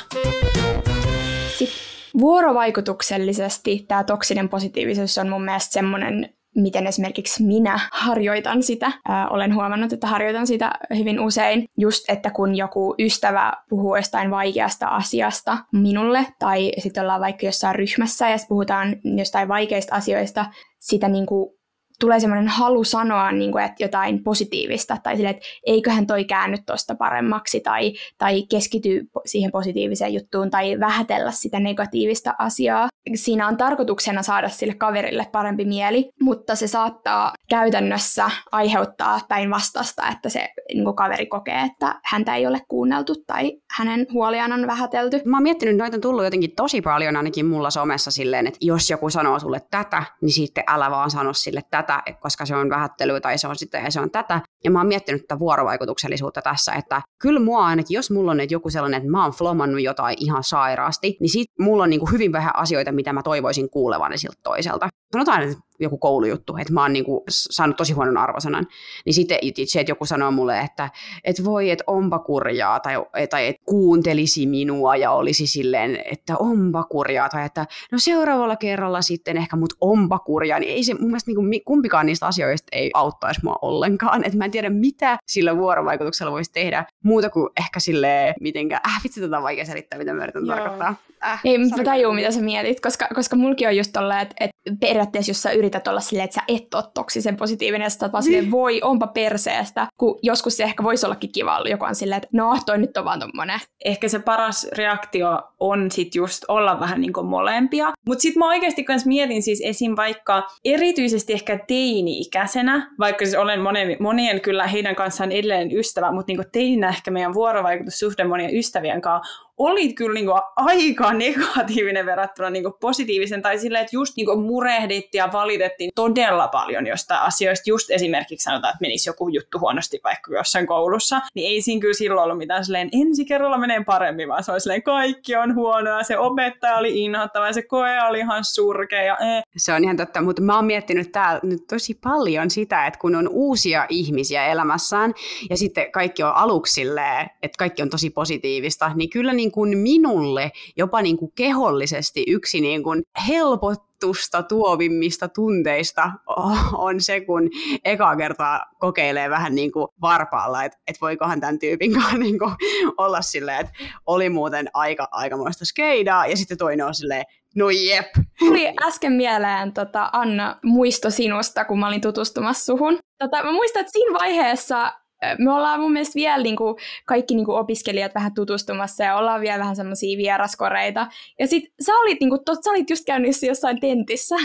Sitten 1.59 1.79
vuorovaikutuksellisesti 2.21 3.85
tämä 3.89 4.05
toksinen 4.05 4.49
positiivisuus 4.49 5.19
on 5.19 5.29
mun 5.29 5.45
mielestä 5.45 5.73
semmoinen 5.73 6.35
miten 6.57 6.87
esimerkiksi 6.87 7.45
minä 7.45 7.81
harjoitan 7.93 8.63
sitä. 8.63 8.93
Ää, 9.09 9.29
olen 9.29 9.55
huomannut, 9.55 9.93
että 9.93 10.07
harjoitan 10.07 10.47
sitä 10.47 10.71
hyvin 10.99 11.21
usein. 11.21 11.65
Just, 11.77 12.05
että 12.09 12.31
kun 12.31 12.57
joku 12.57 12.95
ystävä 12.99 13.53
puhuu 13.69 13.97
jostain 13.97 14.31
vaikeasta 14.31 14.87
asiasta 14.87 15.59
minulle, 15.73 16.27
tai 16.39 16.73
sitten 16.79 17.03
ollaan 17.03 17.21
vaikka 17.21 17.47
jossain 17.47 17.75
ryhmässä 17.75 18.29
ja 18.29 18.37
puhutaan 18.49 18.97
jostain 19.05 19.49
vaikeista 19.49 19.95
asioista, 19.95 20.47
sitä 20.79 21.09
niin 21.09 21.27
kuin 21.27 21.58
tulee 22.01 22.21
semmoinen 22.21 22.49
halu 22.49 22.85
sanoa 22.85 23.33
niin 23.33 23.53
kuin, 23.53 23.65
että 23.65 23.85
jotain 23.85 24.25
positiivista 24.25 24.97
tai 25.03 25.17
sille, 25.17 25.31
että 25.31 25.47
eiköhän 25.67 26.07
toi 26.07 26.25
käänny 26.25 26.57
tuosta 26.67 26.95
paremmaksi 26.95 27.61
tai, 27.61 27.93
tai 28.19 28.43
keskity 28.51 29.09
siihen 29.27 29.53
positiiviseen 29.53 30.15
juttuun 30.15 30.51
tai 30.51 30.81
vähätellä 30.81 31.31
sitä 31.31 31.61
negatiivista 31.61 32.35
asiaa. 32.39 32.89
Siinä 33.15 33.49
on 33.49 33.57
tarkoituksena 33.57 34.23
saada 34.23 34.49
sille 34.49 34.75
kaverille 34.75 35.27
parempi 35.33 35.65
mieli, 35.65 36.11
mutta 36.21 36.55
se 36.55 36.67
saattaa 36.67 37.33
käytännössä 37.49 38.31
aiheuttaa 38.53 39.21
päinvastasta, 39.29 40.09
että 40.09 40.29
se 40.29 40.49
niin 40.75 40.85
kuin 40.85 40.97
kaveri 40.97 41.27
kokee, 41.27 41.63
että 41.73 42.01
häntä 42.05 42.37
ei 42.37 42.47
ole 42.47 42.61
kuunneltu 42.69 43.15
tai 43.27 43.53
hänen 43.79 44.07
huoliaan 44.13 44.53
on 44.53 44.67
vähätelty. 44.67 45.21
Mä 45.25 45.37
oon 45.37 45.43
miettinyt, 45.43 45.77
noita 45.77 45.97
on 45.97 46.01
tullut 46.01 46.25
jotenkin 46.25 46.55
tosi 46.57 46.83
paljon 46.83 47.17
ainakin 47.17 47.47
mulla 47.47 47.71
somessa 47.71 48.11
silleen, 48.11 48.47
että 48.47 48.59
jos 48.61 48.91
joku 48.91 49.11
sanoo 49.11 49.39
sulle 49.39 49.61
tätä, 49.71 50.03
niin 50.21 50.33
sitten 50.33 50.65
älä 50.67 50.91
vaan 50.91 51.11
sano 51.11 51.33
sille 51.33 51.63
tätä, 51.71 51.88
koska 52.21 52.47
se 52.47 52.57
on 52.57 52.71
vähättely 52.71 53.21
tai 53.21 53.39
se 53.39 53.49
on 53.49 53.57
sitten 53.57 53.85
ja 53.85 53.91
se 53.91 54.01
on 54.01 54.11
tätä. 54.11 54.41
Ja 54.65 54.71
mä 54.71 54.79
oon 54.79 54.87
miettinyt 54.87 55.23
tätä 55.23 55.39
vuorovaikutuksellisuutta 55.39 56.43
tässä, 56.43 56.73
että 56.73 57.03
kyllä 57.19 57.41
mua 57.41 57.67
ainakin, 57.67 57.95
jos 57.95 58.11
mulla 58.11 58.31
on 58.31 58.51
joku 58.51 58.71
sellainen, 58.71 58.99
että 58.99 59.11
mä 59.11 59.23
oon 59.23 59.33
flomannut 59.33 59.83
jotain 59.83 60.17
ihan 60.21 60.45
sairaasti, 60.45 61.17
niin 61.21 61.31
sit 61.31 61.47
mulla 61.59 61.83
on 61.83 61.91
niin 61.91 62.01
kuin 62.01 62.13
hyvin 62.13 62.33
vähän 62.33 62.57
asioita, 62.57 62.93
mitä 62.93 63.13
mä 63.13 63.23
toivoisin 63.23 63.71
kuulevani 63.71 64.19
siltä 64.19 64.41
toiselta. 64.43 64.89
Sanotaan, 65.13 65.43
että 65.43 65.57
joku 65.81 65.99
koulujuttu, 65.99 66.57
että 66.57 66.73
mä 66.73 66.83
oon 66.83 66.93
niin 66.93 67.05
kuin 67.05 67.21
saanut 67.29 67.77
tosi 67.77 67.93
huonon 67.93 68.17
arvosanan, 68.17 68.67
niin 69.05 69.15
sitten 69.15 69.39
se, 69.67 69.81
että 69.81 69.91
joku 69.91 70.07
sanoo 70.07 70.31
mulle, 70.31 70.61
että 70.61 70.91
et 71.25 71.45
voi, 71.45 71.71
että 71.71 71.85
onpa 71.87 72.19
kurjaa, 72.19 72.81
tai, 72.81 72.95
tai 73.31 73.47
että 73.47 73.63
kuuntelisi 73.65 74.47
minua 74.47 74.97
ja 74.97 75.11
olisi 75.11 75.47
silleen, 75.47 76.03
että 76.13 76.37
onpa 76.37 76.85
kurjaa, 76.85 77.29
tai 77.29 77.47
että 77.47 77.67
no 77.93 77.99
seuraavalla 77.99 78.57
kerralla 78.57 79.03
sitten 79.03 79.37
ehkä 79.37 79.57
mut 79.57 79.73
onpa 79.81 80.19
kurjaa, 80.19 80.59
niin 80.59 80.73
ei 80.73 80.85
se 80.85 80.95
mun 80.95 81.07
mielestä 81.07 81.31
niin 81.31 81.37
kuin, 81.37 81.65
kumpikaan 81.65 82.07
niistä 82.07 82.27
asioista 82.27 82.69
ei 82.73 82.91
auttaisi 82.95 83.41
mua 83.45 83.59
ollenkaan, 83.63 84.25
että 84.25 84.39
mä 84.39 84.45
en 84.45 84.51
tiedä 84.51 84.71
mitä 84.71 85.19
sillä 85.27 85.57
vuorovaikutuksella 85.57 86.33
voisi 86.33 86.53
tehdä, 86.53 86.85
muuta 87.05 87.31
kuin 87.31 87.51
ehkä 87.61 87.81
silleen, 87.81 88.35
mitenkään, 88.41 88.81
äh 88.87 89.01
vitsi 89.05 89.21
tätä 89.21 89.37
on 89.37 89.43
vaikea 89.43 89.65
selittää, 89.65 89.99
mitä 89.99 90.13
mä 90.13 90.23
yritän 90.23 90.47
Joo. 90.47 90.57
tarkoittaa. 90.57 90.95
Äh, 91.25 91.41
ei, 91.45 91.59
mä 91.59 91.85
tajuu, 91.85 92.13
mitä 92.13 92.31
sä 92.31 92.41
mietit, 92.41 92.81
koska, 92.81 93.09
koska 93.15 93.37
mulki 93.37 93.67
on 93.67 93.77
just 93.77 93.93
tolleen, 93.93 94.21
että, 94.21 94.35
että 94.41 94.57
periaatteessa 94.81 95.31
jos 95.31 95.43
sä 95.43 95.53
yrität 95.69 95.89
olla 95.89 96.01
silleen, 96.01 96.25
että 96.25 96.35
sä 96.35 96.43
et 96.49 96.75
ole 96.75 96.85
toksisen 96.95 97.37
positiivinen, 97.37 97.87
ja 97.87 97.91
sä 97.91 98.13
vaan 98.13 98.23
silleen, 98.23 98.45
niin. 98.45 98.51
voi, 98.51 98.81
onpa 98.83 99.07
perseestä, 99.07 99.87
kun 99.99 100.19
joskus 100.23 100.57
se 100.57 100.65
ehkä 100.65 100.83
voisi 100.83 101.07
ollakin 101.07 101.33
kiva 101.33 101.57
olla, 101.57 101.69
joku 101.69 101.85
on 101.85 101.95
silleen, 101.95 102.17
että 102.17 102.29
no, 102.33 102.59
toi 102.67 102.79
nyt 102.79 102.97
on 102.97 103.05
vaan 103.05 103.21
tommonen. 103.21 103.61
Ehkä 103.85 104.09
se 104.09 104.19
paras 104.19 104.69
reaktio 104.77 105.43
on 105.61 105.91
sit 105.91 106.15
just 106.15 106.45
olla 106.49 106.81
vähän 106.81 107.01
niin 107.01 107.13
kuin 107.13 107.27
molempia, 107.27 107.93
mutta 108.07 108.23
sit 108.23 108.37
mä 108.37 108.47
oikeasti 108.47 108.85
kans 108.85 109.07
mietin 109.07 109.43
siis 109.43 109.63
esim. 109.65 109.93
vaikka 109.97 110.49
erityisesti 110.65 111.33
ehkä 111.33 111.59
teini-ikäisenä, 111.67 112.91
vaikka 112.99 113.25
siis 113.25 113.37
olen 113.37 113.61
monen, 113.61 113.97
monien 114.01 114.41
kyllä 114.41 114.67
heidän 114.67 114.97
kanssaan 114.97 115.33
edelleen 115.33 115.77
ystävä, 115.77 116.13
mutta 116.13 116.33
niin 116.33 116.51
teininä 116.53 116.89
ehkä 116.89 117.11
meidän 117.11 117.35
vuorovaikutussuhde 117.35 118.25
monien 118.25 118.57
ystävien 118.57 119.01
kanssa 119.01 119.48
oli 119.59 119.93
kyllä 119.93 120.15
niin 120.15 120.27
kuin 120.27 120.41
aika 120.57 121.13
negatiivinen 121.13 122.07
verrattuna 122.07 122.51
niin 122.51 122.63
kuin 122.63 122.75
positiivisen, 122.81 123.43
tai 123.43 123.59
silleen, 123.59 123.85
että 123.85 123.97
just 123.97 124.17
niin 124.17 124.27
kuin 124.27 124.41
murehdittiin 124.41 125.19
ja 125.19 125.29
valitettiin 125.33 125.91
todella 125.95 126.49
paljon 126.49 126.87
jostain 126.87 127.21
asioista, 127.21 127.71
just 127.71 127.91
esimerkiksi 127.91 128.45
sanotaan, 128.45 128.71
että 128.71 128.81
menisi 128.81 129.09
joku 129.09 129.29
juttu 129.29 129.59
huonosti 129.59 130.01
vaikka 130.05 130.35
jossain 130.35 130.67
koulussa, 130.67 131.21
niin 131.35 131.51
ei 131.51 131.63
siinä 131.63 131.81
kyllä 131.81 131.95
silloin 131.95 132.25
ollut 132.25 132.39
mitään 132.39 132.65
silleen, 132.65 132.89
ensi 132.93 133.25
kerralla 133.25 133.59
menee 133.59 133.85
paremmin, 133.85 134.29
vaan 134.29 134.45
se 134.45 134.53
oli 134.53 134.61
silleen, 134.61 134.83
kaikki 134.83 135.37
on 135.37 135.55
huonoa, 135.55 136.03
se 136.03 136.19
opettaja 136.19 136.77
oli 136.77 137.05
inhottava 137.05 137.53
se 137.53 137.63
koe 137.63 138.03
oli 138.09 138.19
ihan 138.19 138.45
surkea. 138.45 139.03
Ja, 139.03 139.17
eh. 139.21 139.43
Se 139.57 139.73
on 139.73 139.85
ihan 139.85 139.97
totta, 139.97 140.23
mutta 140.23 140.43
mä 140.43 140.57
oon 140.57 140.65
miettinyt 140.65 141.13
täällä 141.13 141.41
nyt 141.43 141.67
tosi 141.69 141.95
paljon 141.95 142.51
sitä, 142.51 142.87
että 142.87 142.99
kun 142.99 143.15
on 143.15 143.29
uusia 143.29 143.87
ihmisiä 143.89 144.47
elämässään 144.47 145.15
ja 145.51 145.57
sitten 145.57 145.93
kaikki 145.93 146.23
on 146.23 146.35
aluksi 146.35 146.75
silleen, 146.75 147.31
että 147.43 147.59
kaikki 147.59 147.83
on 147.83 147.91
tosi 147.91 148.11
positiivista, 148.11 148.93
niin 148.95 149.11
kyllä 149.11 149.33
niin 149.33 149.48
niin 149.49 149.53
kuin 149.53 149.79
minulle 149.79 150.53
jopa 150.77 151.03
niin 151.03 151.17
kuin 151.17 151.33
kehollisesti 151.35 152.25
yksi 152.29 152.61
niin 152.61 152.83
kuin 152.83 153.03
helpotusta 153.29 154.43
tuovimmista 154.43 155.29
tunteista 155.29 156.13
on 156.89 157.01
se, 157.01 157.21
kun 157.21 157.51
eka 157.85 158.17
kertaa 158.17 158.65
kokeilee 158.79 159.31
vähän 159.31 159.55
niin 159.55 159.73
kuin 159.73 159.89
varpaalla, 160.01 160.65
että 160.65 160.79
et 160.87 161.01
voikohan 161.01 161.41
tämän 161.41 161.59
tyypin 161.59 161.93
kanssa 161.93 162.19
niin 162.27 162.39
kuin 162.39 162.51
olla 162.97 163.23
silleen, 163.23 163.61
että 163.61 163.73
oli 164.07 164.29
muuten 164.29 164.71
aika 164.75 165.09
aikamoista 165.11 165.65
skeidaa, 165.65 166.27
ja 166.27 166.37
sitten 166.37 166.59
toinen 166.59 166.87
on 166.87 166.95
silleen, 166.95 167.25
No 167.57 167.71
jep. 167.71 168.07
Tuli 168.39 168.75
äsken 168.87 169.13
mieleen 169.13 169.73
tota, 169.73 170.11
Anna 170.13 170.57
muisto 170.65 171.11
sinusta, 171.11 171.65
kun 171.65 171.79
mä 171.79 171.89
olin 171.89 172.01
tutustumassa 172.01 172.65
suhun. 172.65 172.99
Tota, 173.19 173.45
mä 173.45 173.53
muistan, 173.53 173.81
että 173.81 173.93
siinä 173.93 174.19
vaiheessa 174.19 174.93
me 175.39 175.53
ollaan 175.53 175.81
mun 175.81 175.93
mielestä 175.93 176.15
vielä 176.15 176.43
niin 176.43 176.57
kuin, 176.57 176.77
kaikki 177.05 177.35
niin 177.35 177.47
kuin 177.47 177.59
opiskelijat 177.59 178.15
vähän 178.15 178.35
tutustumassa 178.35 179.05
ja 179.05 179.17
ollaan 179.17 179.41
vielä 179.41 179.59
vähän 179.59 179.77
semmoisia 179.77 180.19
vieraskoreita. 180.19 181.07
Ja 181.39 181.47
sit 181.47 181.65
sä 181.87 181.93
olit, 181.93 182.21
niin 182.21 182.31
kuin, 182.31 182.45
tot, 182.45 182.59
sä 182.65 182.71
olit 182.71 182.91
just 182.91 183.05
käynyt 183.05 183.43
jossain 183.43 183.81
tentissä. 183.81 184.37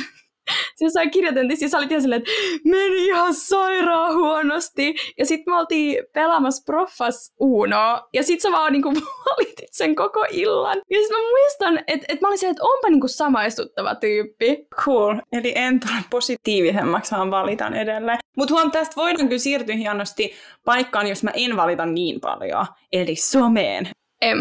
Jossain 0.82 1.12
kirjatentissä 1.12 1.65
ja 1.65 1.69
sä 1.69 1.77
olit 1.77 1.91
ihan 1.91 2.01
silleen, 2.01 2.21
että 2.21 2.32
meni 2.65 3.06
ihan 3.06 3.34
sairaan 3.34 4.15
huonosti. 4.15 4.95
Ja 5.17 5.25
sitten 5.25 5.53
me 5.53 5.60
oltiin 5.60 6.03
pelaamassa 6.13 6.63
proffas 6.65 7.34
Uno 7.39 8.08
ja 8.13 8.23
sit 8.23 8.41
sä 8.41 8.51
vaan 8.51 8.73
niinku 8.73 8.93
valitit 9.29 9.69
sen 9.71 9.95
koko 9.95 10.25
illan. 10.32 10.77
Ja 10.89 11.01
sit 11.01 11.12
mä 11.12 11.17
muistan, 11.29 11.84
että 11.88 12.06
et 12.10 12.21
mä 12.21 12.27
olin 12.27 12.45
että 12.45 12.63
onpa 12.63 12.89
niinku 12.89 13.08
samaistuttava 13.08 13.95
tyyppi. 13.95 14.67
Cool. 14.86 15.15
Eli 15.32 15.53
en 15.56 15.79
tule 15.79 16.03
positiivisemmaksi, 16.10 17.15
vaan 17.15 17.32
valitan 17.32 17.73
edelleen. 17.73 18.17
Mutta 18.38 18.53
huom, 18.53 18.71
tästä 18.71 18.95
voidaan 18.95 19.27
kyllä 19.27 19.39
siirtyä 19.39 19.75
hienosti 19.75 20.34
paikkaan, 20.65 21.08
jos 21.08 21.23
mä 21.23 21.32
en 21.34 21.58
valita 21.58 21.86
niin 21.86 22.21
paljon, 22.21 22.65
eli 22.91 23.15
someen. 23.15 23.89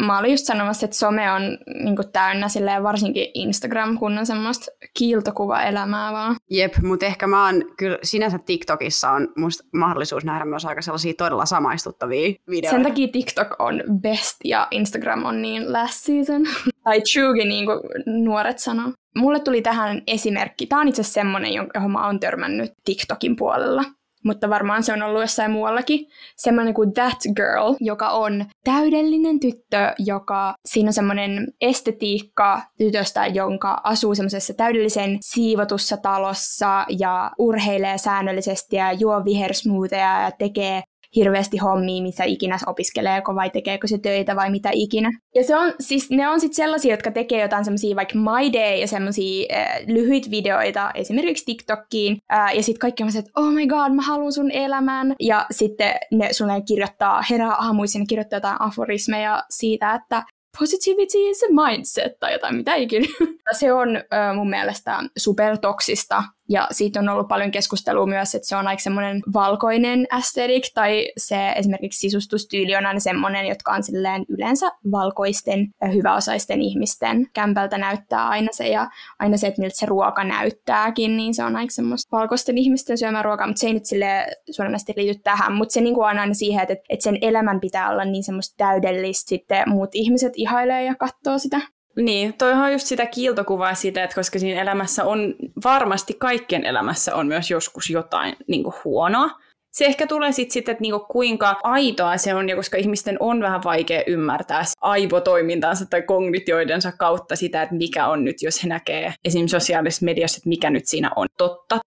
Mä 0.07 0.19
olin 0.19 0.31
just 0.31 0.47
sanomassa, 0.47 0.85
että 0.85 0.97
some 0.97 1.33
on 1.33 1.43
niin 1.85 1.97
kuin, 1.97 2.13
täynnä 2.13 2.49
silleen, 2.49 2.83
varsinkin 2.83 3.27
Instagram, 3.35 3.99
kun 3.99 4.19
on 4.19 4.27
semmoista 4.27 4.67
kiiltokuva-elämää 4.99 6.13
vaan. 6.13 6.37
Jep, 6.51 6.75
mutta 6.83 7.07
ehkä 7.07 7.27
mä 7.27 7.47
oon 7.47 7.65
kyllä 7.77 7.99
sinänsä 8.03 8.39
TikTokissa 8.39 9.11
on 9.11 9.29
musta 9.37 9.65
mahdollisuus 9.75 10.25
nähdä 10.25 10.45
myös 10.45 10.65
aika 10.65 10.83
sellaisia 10.83 11.15
todella 11.19 11.47
samaistuttavia 11.47 12.35
videoita. 12.51 12.77
Sen 12.77 12.83
takia 12.83 13.09
TikTok 13.09 13.49
on 13.59 13.83
best 14.01 14.37
ja 14.45 14.69
Instagram 14.71 15.25
on 15.25 15.43
niin 15.43 15.73
last 15.73 16.05
season. 16.05 16.43
tai 16.85 17.01
truekin, 17.13 17.49
niin 17.49 17.67
kuin 17.67 17.81
nuoret 18.07 18.59
sanoo. 18.59 18.93
Mulle 19.17 19.41
tuli 19.41 19.63
tähän 19.63 20.03
esimerkki. 20.07 20.67
Tämä 20.67 20.81
on 20.81 20.89
itse 20.89 21.01
asiassa 21.01 21.15
semmoinen, 21.15 21.53
johon 21.75 21.91
mä 21.91 22.07
oon 22.07 22.21
törmännyt 22.21 22.73
TikTokin 22.85 23.37
puolella 23.37 23.85
mutta 24.25 24.51
varmaan 24.51 24.83
se 24.83 24.93
on 24.93 25.03
ollut 25.03 25.21
jossain 25.21 25.51
muuallakin, 25.51 26.07
semmoinen 26.37 26.75
kuin 26.75 26.93
That 26.93 27.19
Girl, 27.37 27.75
joka 27.81 28.11
on 28.11 28.45
täydellinen 28.65 29.41
tyttö, 29.41 29.95
joka 29.99 30.55
siinä 30.65 30.89
on 30.89 30.93
semmoinen 30.93 31.47
estetiikka 31.61 32.63
tytöstä, 32.79 33.27
jonka 33.27 33.81
asuu 33.85 34.15
semmoisessa 34.15 34.55
täydellisen 34.55 35.19
siivotussa 35.21 35.97
talossa 35.97 36.87
ja 36.99 37.31
urheilee 37.39 37.99
säännöllisesti 37.99 38.77
ja 38.77 38.93
juo 38.93 39.25
vihersmoothia 39.25 40.23
ja 40.23 40.31
tekee 40.39 40.83
hirveästi 41.17 41.59
hommia, 41.59 42.03
missä 42.03 42.25
ikinä 42.25 42.59
opiskeleeko 42.67 43.35
vai 43.35 43.51
tekeekö 43.51 43.87
se 43.87 43.99
töitä 43.99 44.37
vai 44.37 44.51
mitä 44.51 44.71
ikinä. 44.73 45.11
Ja 45.35 45.45
se 45.45 45.57
on, 45.57 45.73
siis 45.81 46.11
ne 46.11 46.29
on 46.29 46.41
sitten 46.41 46.57
sellaisia, 46.57 46.93
jotka 46.93 47.11
tekee 47.11 47.43
jotain 47.43 47.65
semmoisia 47.65 47.97
vaikka 47.97 48.19
My 48.19 48.53
Day 48.53 48.77
ja 48.77 48.87
semmoisia 48.87 49.47
äh, 49.53 49.67
lyhyitä 49.87 50.31
videoita 50.31 50.91
esimerkiksi 50.95 51.45
TikTokkiin. 51.45 52.19
Äh, 52.33 52.57
ja 52.57 52.63
sitten 52.63 52.81
kaikki 52.81 53.03
on 53.03 53.09
että 53.09 53.31
oh 53.37 53.53
my 53.53 53.67
god, 53.67 53.93
mä 53.93 54.03
haluan 54.03 54.33
sun 54.33 54.51
elämän. 54.51 55.15
Ja 55.21 55.47
sitten 55.51 55.95
ne 56.13 56.33
sulle 56.33 56.63
kirjoittaa, 56.69 57.23
herää 57.31 57.55
aamuisin 57.55 58.07
kirjoittaa 58.07 58.37
jotain 58.37 58.57
aforismeja 58.61 59.43
siitä, 59.51 59.95
että 59.95 60.23
positivity 60.59 61.31
is 61.31 61.43
a 61.43 61.67
mindset 61.67 62.13
tai 62.21 62.33
jotain 62.33 62.57
mitä 62.57 62.75
ikinä. 62.75 63.07
Se 63.59 63.73
on 63.73 63.97
äh, 63.97 64.35
mun 64.35 64.51
mielestä 64.51 64.99
supertoksista 65.17 66.23
ja 66.53 66.69
siitä 66.71 67.01
on 67.01 67.09
ollut 67.09 67.29
paljon 67.29 67.51
keskustelua 67.51 68.07
myös, 68.07 68.35
että 68.35 68.49
se 68.49 68.57
on 68.57 68.67
aika 68.67 68.83
semmoinen 68.83 69.23
valkoinen 69.35 70.07
aesthetic, 70.11 70.75
tai 70.75 71.09
se 71.17 71.53
esimerkiksi 71.57 72.01
sisustustyyli 72.01 72.77
on 72.77 72.87
aina 72.87 73.01
semmoinen, 73.01 73.47
jotka 73.47 73.73
on 73.73 73.83
silleen 73.83 74.25
yleensä 74.29 74.67
valkoisten 74.91 75.69
hyväosaisten 75.95 76.63
ihmisten 76.63 77.27
kämpältä 77.33 77.79
näyttää 77.79 78.29
aina 78.29 78.49
se, 78.53 78.69
ja 78.69 78.91
aina 79.19 79.37
se, 79.37 79.47
että 79.47 79.61
miltä 79.61 79.77
se 79.79 79.87
ruoka 79.87 80.25
näyttääkin, 80.25 81.17
niin 81.17 81.35
se 81.35 81.45
on 81.45 81.57
aika 81.57 81.71
semmoista 81.71 82.17
valkoisten 82.17 82.59
ihmisten 82.59 82.99
syömää 82.99 83.23
ruokaa, 83.23 83.47
mutta 83.47 83.61
se 83.61 83.67
ei 83.67 83.75
nyt 83.75 83.87
sille 83.87 84.27
suoranaisesti 84.51 84.93
liity 84.97 85.21
tähän, 85.25 85.53
mutta 85.53 85.73
se 85.73 85.81
niin 85.81 85.95
kuin 85.95 86.11
on 86.11 86.19
aina 86.19 86.35
siihen, 86.35 86.63
että, 86.63 86.85
että 86.89 87.05
sen 87.05 87.19
elämän 87.21 87.61
pitää 87.61 87.91
olla 87.91 88.05
niin 88.05 88.25
semmoista 88.25 88.55
täydellistä, 88.57 89.29
sitten 89.29 89.69
muut 89.69 89.91
ihmiset 89.93 90.33
ihailee 90.37 90.85
ja 90.85 90.95
katsoo 90.95 91.39
sitä. 91.39 91.61
Niin, 91.97 92.35
toi 92.35 92.53
on 92.53 92.73
just 92.73 92.87
sitä 92.87 93.07
kiiltokuvaa 93.07 93.75
siitä, 93.75 94.05
että 94.05 94.15
koska 94.15 94.39
siinä 94.39 94.63
elämässä 94.63 95.05
on, 95.05 95.35
varmasti 95.65 96.15
kaikkien 96.15 96.65
elämässä 96.65 97.15
on 97.15 97.27
myös 97.27 97.51
joskus 97.51 97.91
jotain 97.91 98.37
niin 98.47 98.63
kuin 98.63 98.75
huonoa. 98.85 99.31
Se 99.73 99.85
ehkä 99.85 100.07
tulee 100.07 100.33
sitten, 100.33 100.53
sit, 100.53 100.69
että 100.69 100.83
niinku 100.83 101.07
kuinka 101.11 101.61
aitoa 101.63 102.17
se 102.17 102.35
on, 102.35 102.49
ja 102.49 102.57
koska 102.57 102.77
ihmisten 102.77 103.17
on 103.21 103.41
vähän 103.41 103.65
vaikea 103.65 104.03
ymmärtää 104.07 104.65
aivotoimintaansa 104.81 105.87
tai 105.87 106.03
kognitioidensa 106.03 106.93
kautta 106.93 107.37
sitä, 107.37 107.63
että 107.63 107.75
mikä 107.75 108.07
on 108.07 108.25
nyt, 108.25 108.43
jos 108.43 108.63
he 108.63 108.69
näkee 108.69 109.15
esim. 109.25 109.47
sosiaalisessa 109.47 110.05
mediassa, 110.05 110.39
että 110.39 110.49
mikä 110.49 110.71
nyt 110.71 110.87
siinä 110.87 111.11
on 111.17 111.27
totta. 111.39 111.79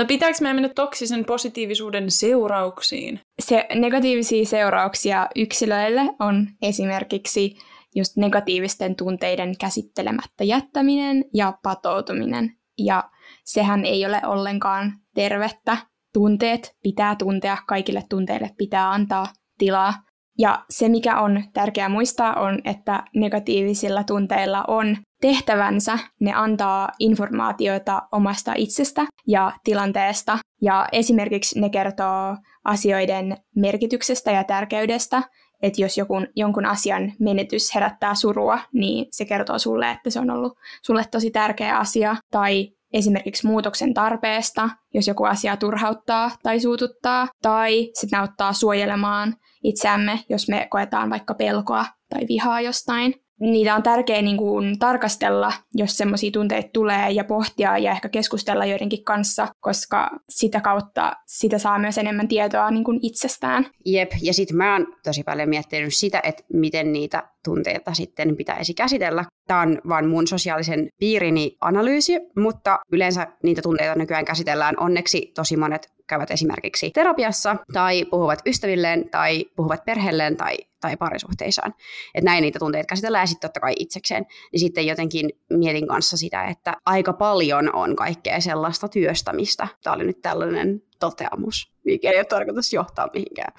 No 0.00 0.06
pitääkö 0.06 0.36
meidän 0.40 0.56
mennä 0.56 0.68
toksisen 0.68 1.24
positiivisuuden 1.24 2.10
seurauksiin? 2.10 3.20
Se 3.42 3.66
negatiivisia 3.74 4.46
seurauksia 4.46 5.28
yksilöille 5.36 6.00
on 6.20 6.48
esimerkiksi 6.62 7.56
just 7.94 8.16
negatiivisten 8.16 8.96
tunteiden 8.96 9.58
käsittelemättä 9.58 10.44
jättäminen 10.44 11.24
ja 11.34 11.58
patoutuminen. 11.62 12.56
Ja 12.78 13.10
sehän 13.44 13.84
ei 13.84 14.06
ole 14.06 14.20
ollenkaan 14.26 14.92
tervettä. 15.14 15.76
Tunteet 16.14 16.76
pitää 16.82 17.16
tuntea, 17.16 17.56
kaikille 17.66 18.02
tunteille 18.08 18.50
pitää 18.58 18.90
antaa 18.90 19.26
tilaa. 19.58 19.94
Ja 20.38 20.64
se, 20.70 20.88
mikä 20.88 21.20
on 21.20 21.44
tärkeää 21.52 21.88
muistaa, 21.88 22.34
on, 22.34 22.58
että 22.64 23.04
negatiivisilla 23.14 24.04
tunteilla 24.04 24.64
on 24.68 24.96
tehtävänsä. 25.20 25.98
Ne 26.20 26.32
antaa 26.34 26.88
informaatiota 26.98 28.02
omasta 28.12 28.52
itsestä 28.56 29.06
ja 29.26 29.52
tilanteesta. 29.64 30.38
Ja 30.62 30.88
esimerkiksi 30.92 31.60
ne 31.60 31.70
kertoo 31.70 32.36
asioiden 32.64 33.36
merkityksestä 33.56 34.30
ja 34.30 34.44
tärkeydestä. 34.44 35.22
Että 35.62 35.82
jos 35.82 35.98
joku, 35.98 36.14
jonkun 36.36 36.66
asian 36.66 37.12
menetys 37.18 37.74
herättää 37.74 38.14
surua, 38.14 38.58
niin 38.72 39.06
se 39.10 39.24
kertoo 39.24 39.58
sulle, 39.58 39.90
että 39.90 40.10
se 40.10 40.20
on 40.20 40.30
ollut 40.30 40.58
sulle 40.82 41.04
tosi 41.10 41.30
tärkeä 41.30 41.78
asia. 41.78 42.16
Tai 42.30 42.68
esimerkiksi 42.92 43.46
muutoksen 43.46 43.94
tarpeesta, 43.94 44.70
jos 44.94 45.08
joku 45.08 45.24
asia 45.24 45.56
turhauttaa 45.56 46.30
tai 46.42 46.60
suututtaa, 46.60 47.28
tai 47.42 47.90
sitten 47.94 48.18
auttaa 48.18 48.52
suojelemaan 48.52 49.36
itseämme, 49.64 50.20
jos 50.28 50.48
me 50.48 50.66
koetaan 50.70 51.10
vaikka 51.10 51.34
pelkoa 51.34 51.84
tai 52.08 52.20
vihaa 52.28 52.60
jostain 52.60 53.14
niitä 53.40 53.74
on 53.74 53.82
tärkeää 53.82 54.22
niin 54.22 54.36
kuin, 54.36 54.78
tarkastella, 54.78 55.52
jos 55.74 55.96
semmoisia 55.96 56.30
tunteita 56.30 56.68
tulee 56.72 57.10
ja 57.10 57.24
pohtia 57.24 57.78
ja 57.78 57.92
ehkä 57.92 58.08
keskustella 58.08 58.66
joidenkin 58.66 59.04
kanssa, 59.04 59.48
koska 59.60 60.10
sitä 60.28 60.60
kautta 60.60 61.12
sitä 61.26 61.58
saa 61.58 61.78
myös 61.78 61.98
enemmän 61.98 62.28
tietoa 62.28 62.70
niin 62.70 62.84
kuin 62.84 62.98
itsestään. 63.02 63.66
Jep, 63.86 64.12
ja 64.22 64.34
sitten 64.34 64.56
mä 64.56 64.72
oon 64.72 64.86
tosi 65.04 65.22
paljon 65.22 65.48
miettinyt 65.48 65.94
sitä, 65.94 66.20
että 66.24 66.42
miten 66.52 66.92
niitä 66.92 67.22
tunteita 67.44 67.94
sitten 67.94 68.36
pitäisi 68.36 68.74
käsitellä. 68.74 69.24
Tämä 69.46 69.60
on 69.60 69.78
vain 69.88 70.08
mun 70.08 70.26
sosiaalisen 70.26 70.88
piirini 70.98 71.56
analyysi, 71.60 72.12
mutta 72.36 72.78
yleensä 72.92 73.26
niitä 73.42 73.62
tunteita 73.62 73.94
nykyään 73.94 74.24
käsitellään 74.24 74.74
onneksi 74.80 75.32
tosi 75.34 75.56
monet 75.56 75.92
käyvät 76.06 76.30
esimerkiksi 76.30 76.90
terapiassa 76.90 77.56
tai 77.72 78.04
puhuvat 78.04 78.38
ystävilleen 78.46 79.08
tai 79.10 79.44
puhuvat 79.56 79.84
perheelleen 79.84 80.36
tai, 80.36 80.56
tai 80.80 80.96
parisuhteissaan. 80.96 81.74
Että 82.14 82.30
näin 82.30 82.42
niitä 82.42 82.58
tunteita 82.58 82.86
käsitellään 82.86 83.22
ja 83.22 83.26
sitten 83.26 83.48
totta 83.48 83.60
kai 83.60 83.72
itsekseen. 83.78 84.26
Niin 84.52 84.60
sitten 84.60 84.86
jotenkin 84.86 85.30
mietin 85.50 85.88
kanssa 85.88 86.16
sitä, 86.16 86.44
että 86.44 86.76
aika 86.86 87.12
paljon 87.12 87.74
on 87.74 87.96
kaikkea 87.96 88.40
sellaista 88.40 88.88
työstämistä. 88.88 89.68
Tämä 89.82 89.94
oli 89.94 90.04
nyt 90.04 90.20
tällainen 90.22 90.82
toteamus, 91.00 91.72
mikä 91.84 92.10
ei 92.10 92.16
ole 92.16 92.24
tarkoitus 92.24 92.72
johtaa 92.72 93.08
mihinkään. 93.12 93.52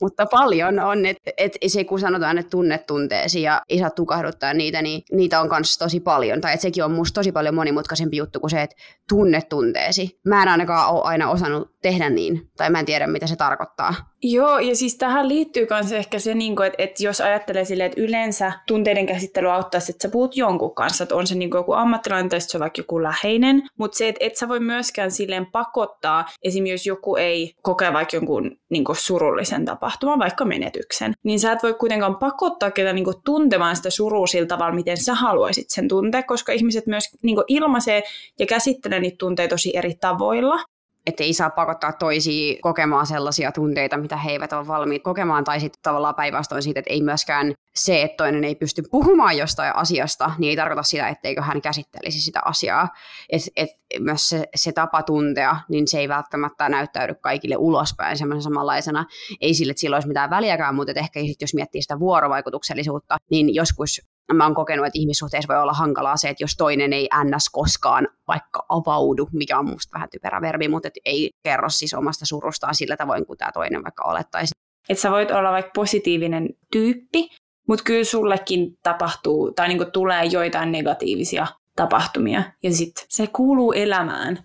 Mutta 0.00 0.26
paljon 0.26 0.78
on, 0.78 1.06
että 1.06 1.30
et 1.36 1.56
se 1.66 1.84
kun 1.84 2.00
sanotaan, 2.00 2.38
että 2.38 2.50
tunnet 2.50 2.86
tunteesi 2.86 3.42
ja 3.42 3.62
saa 3.78 3.90
tukahduttaa 3.90 4.54
niitä, 4.54 4.82
niin 4.82 5.02
niitä 5.12 5.40
on 5.40 5.48
myös 5.50 5.78
tosi 5.78 6.00
paljon. 6.00 6.40
Tai 6.40 6.52
että 6.52 6.62
sekin 6.62 6.84
on 6.84 6.92
musta 6.92 7.14
tosi 7.20 7.32
paljon 7.32 7.54
monimutkaisempi 7.54 8.16
juttu 8.16 8.40
kuin 8.40 8.50
se, 8.50 8.62
että 8.62 8.76
tunnet 9.08 9.48
tunteesi. 9.48 10.20
Mä 10.24 10.42
en 10.42 10.48
ainakaan 10.48 10.94
ole 10.94 11.02
aina 11.04 11.30
osannut 11.30 11.76
tehdä 11.82 12.10
niin, 12.10 12.50
tai 12.56 12.70
mä 12.70 12.78
en 12.78 12.86
tiedä, 12.86 13.06
mitä 13.06 13.26
se 13.26 13.36
tarkoittaa. 13.36 13.94
Joo, 14.22 14.58
ja 14.58 14.76
siis 14.76 14.96
tähän 14.96 15.28
liittyy 15.28 15.66
myös 15.70 15.92
ehkä 15.92 16.18
se, 16.18 16.32
että, 16.32 16.74
että 16.78 17.02
jos 17.02 17.20
ajattelee 17.20 17.64
silleen, 17.64 17.86
että 17.90 18.00
yleensä 18.00 18.52
tunteiden 18.66 19.06
käsittely 19.06 19.52
auttaisi, 19.52 19.92
että 19.92 20.02
sä 20.02 20.12
puhut 20.12 20.36
jonkun 20.36 20.74
kanssa, 20.74 21.02
että 21.02 21.14
on 21.14 21.26
se 21.26 21.34
niin 21.34 21.50
joku 21.54 21.72
ammattilainen 21.72 22.28
tai 22.28 22.40
se 22.40 22.56
on 22.56 22.60
vaikka 22.60 22.80
joku 22.80 23.02
läheinen, 23.02 23.62
mutta 23.78 23.98
se, 23.98 24.08
että 24.08 24.24
et 24.24 24.36
sä 24.36 24.48
voi 24.48 24.60
myöskään 24.60 25.10
silleen 25.10 25.46
pakottaa, 25.46 26.24
esimerkiksi 26.42 26.74
jos 26.74 26.85
joku 26.86 27.16
ei 27.16 27.54
koke 27.62 27.92
vaikka 27.92 28.16
jonkun 28.16 28.58
niin 28.68 28.84
surullisen 28.92 29.64
tapahtuman, 29.64 30.18
vaikka 30.18 30.44
menetyksen, 30.44 31.12
niin 31.22 31.40
sä 31.40 31.52
et 31.52 31.62
voi 31.62 31.74
kuitenkaan 31.74 32.16
pakottaa 32.16 32.70
ketä 32.70 32.92
niin 32.92 33.06
tuntemaan 33.24 33.76
sitä 33.76 33.90
surua 33.90 34.26
sillä 34.26 34.46
tavalla, 34.46 34.74
miten 34.74 34.96
sä 34.96 35.14
haluaisit 35.14 35.70
sen 35.70 35.88
tuntea, 35.88 36.22
koska 36.22 36.52
ihmiset 36.52 36.86
myös 36.86 37.04
niin 37.22 37.36
ilmaisee 37.48 38.02
ja 38.38 38.46
käsittelee 38.46 39.00
niitä 39.00 39.16
tunteita 39.18 39.54
tosi 39.54 39.76
eri 39.76 39.94
tavoilla 40.00 40.58
että 41.06 41.24
ei 41.24 41.34
saa 41.34 41.50
pakottaa 41.50 41.92
toisia 41.92 42.56
kokemaan 42.62 43.06
sellaisia 43.06 43.52
tunteita, 43.52 43.96
mitä 43.96 44.16
he 44.16 44.30
eivät 44.30 44.52
ole 44.52 44.66
valmiit 44.66 45.02
kokemaan, 45.02 45.44
tai 45.44 45.60
sitten 45.60 45.82
tavallaan 45.82 46.14
päinvastoin 46.14 46.62
siitä, 46.62 46.80
että 46.80 46.92
ei 46.92 47.02
myöskään 47.02 47.54
se, 47.74 48.02
että 48.02 48.16
toinen 48.16 48.44
ei 48.44 48.54
pysty 48.54 48.82
puhumaan 48.90 49.36
jostain 49.36 49.76
asiasta, 49.76 50.30
niin 50.38 50.50
ei 50.50 50.56
tarkoita 50.56 50.82
sitä, 50.82 51.08
etteikö 51.08 51.42
hän 51.42 51.62
käsittelisi 51.62 52.20
sitä 52.20 52.40
asiaa. 52.44 52.88
Et, 53.28 53.42
et 53.56 53.68
myös 54.00 54.28
se, 54.28 54.44
se 54.54 54.72
tapa 54.72 55.02
tuntea, 55.02 55.56
niin 55.68 55.88
se 55.88 55.98
ei 55.98 56.08
välttämättä 56.08 56.68
näyttäydy 56.68 57.14
kaikille 57.14 57.56
ulospäin 57.56 58.18
semmoisen 58.18 58.42
samanlaisena. 58.42 59.04
Ei 59.40 59.54
sille, 59.54 59.70
että 59.70 59.80
sillä 59.80 59.96
olisi 59.96 60.08
mitään 60.08 60.30
väliäkään, 60.30 60.74
mutta 60.74 60.92
ehkä 60.96 61.20
jos 61.40 61.54
miettii 61.54 61.82
sitä 61.82 61.98
vuorovaikutuksellisuutta, 61.98 63.16
niin 63.30 63.54
joskus 63.54 64.00
mä 64.34 64.44
oon 64.44 64.54
kokenut, 64.54 64.86
että 64.86 64.98
ihmissuhteissa 64.98 65.54
voi 65.54 65.62
olla 65.62 65.72
hankalaa 65.72 66.16
se, 66.16 66.28
että 66.28 66.44
jos 66.44 66.56
toinen 66.56 66.92
ei 66.92 67.08
ns. 67.24 67.48
koskaan 67.52 68.08
vaikka 68.28 68.66
avaudu, 68.68 69.28
mikä 69.32 69.58
on 69.58 69.70
musta 69.70 69.94
vähän 69.94 70.08
typerä 70.10 70.40
verbi, 70.40 70.68
mutta 70.68 70.88
et 70.88 70.94
ei 71.04 71.30
kerro 71.42 71.68
siis 71.68 71.94
omasta 71.94 72.26
surustaan 72.26 72.74
sillä 72.74 72.96
tavoin, 72.96 73.26
kuin 73.26 73.38
tämä 73.38 73.52
toinen 73.52 73.84
vaikka 73.84 74.04
olettaisi. 74.04 74.54
Että 74.88 75.02
sä 75.02 75.10
voit 75.10 75.30
olla 75.30 75.52
vaikka 75.52 75.70
positiivinen 75.74 76.48
tyyppi, 76.72 77.28
mutta 77.68 77.84
kyllä 77.84 78.04
sullekin 78.04 78.78
tapahtuu 78.82 79.52
tai 79.52 79.68
niinku 79.68 79.84
tulee 79.84 80.24
joitain 80.24 80.72
negatiivisia 80.72 81.46
tapahtumia 81.76 82.42
ja 82.62 82.72
sitten 82.72 83.04
se 83.08 83.26
kuuluu 83.26 83.72
elämään. 83.72 84.38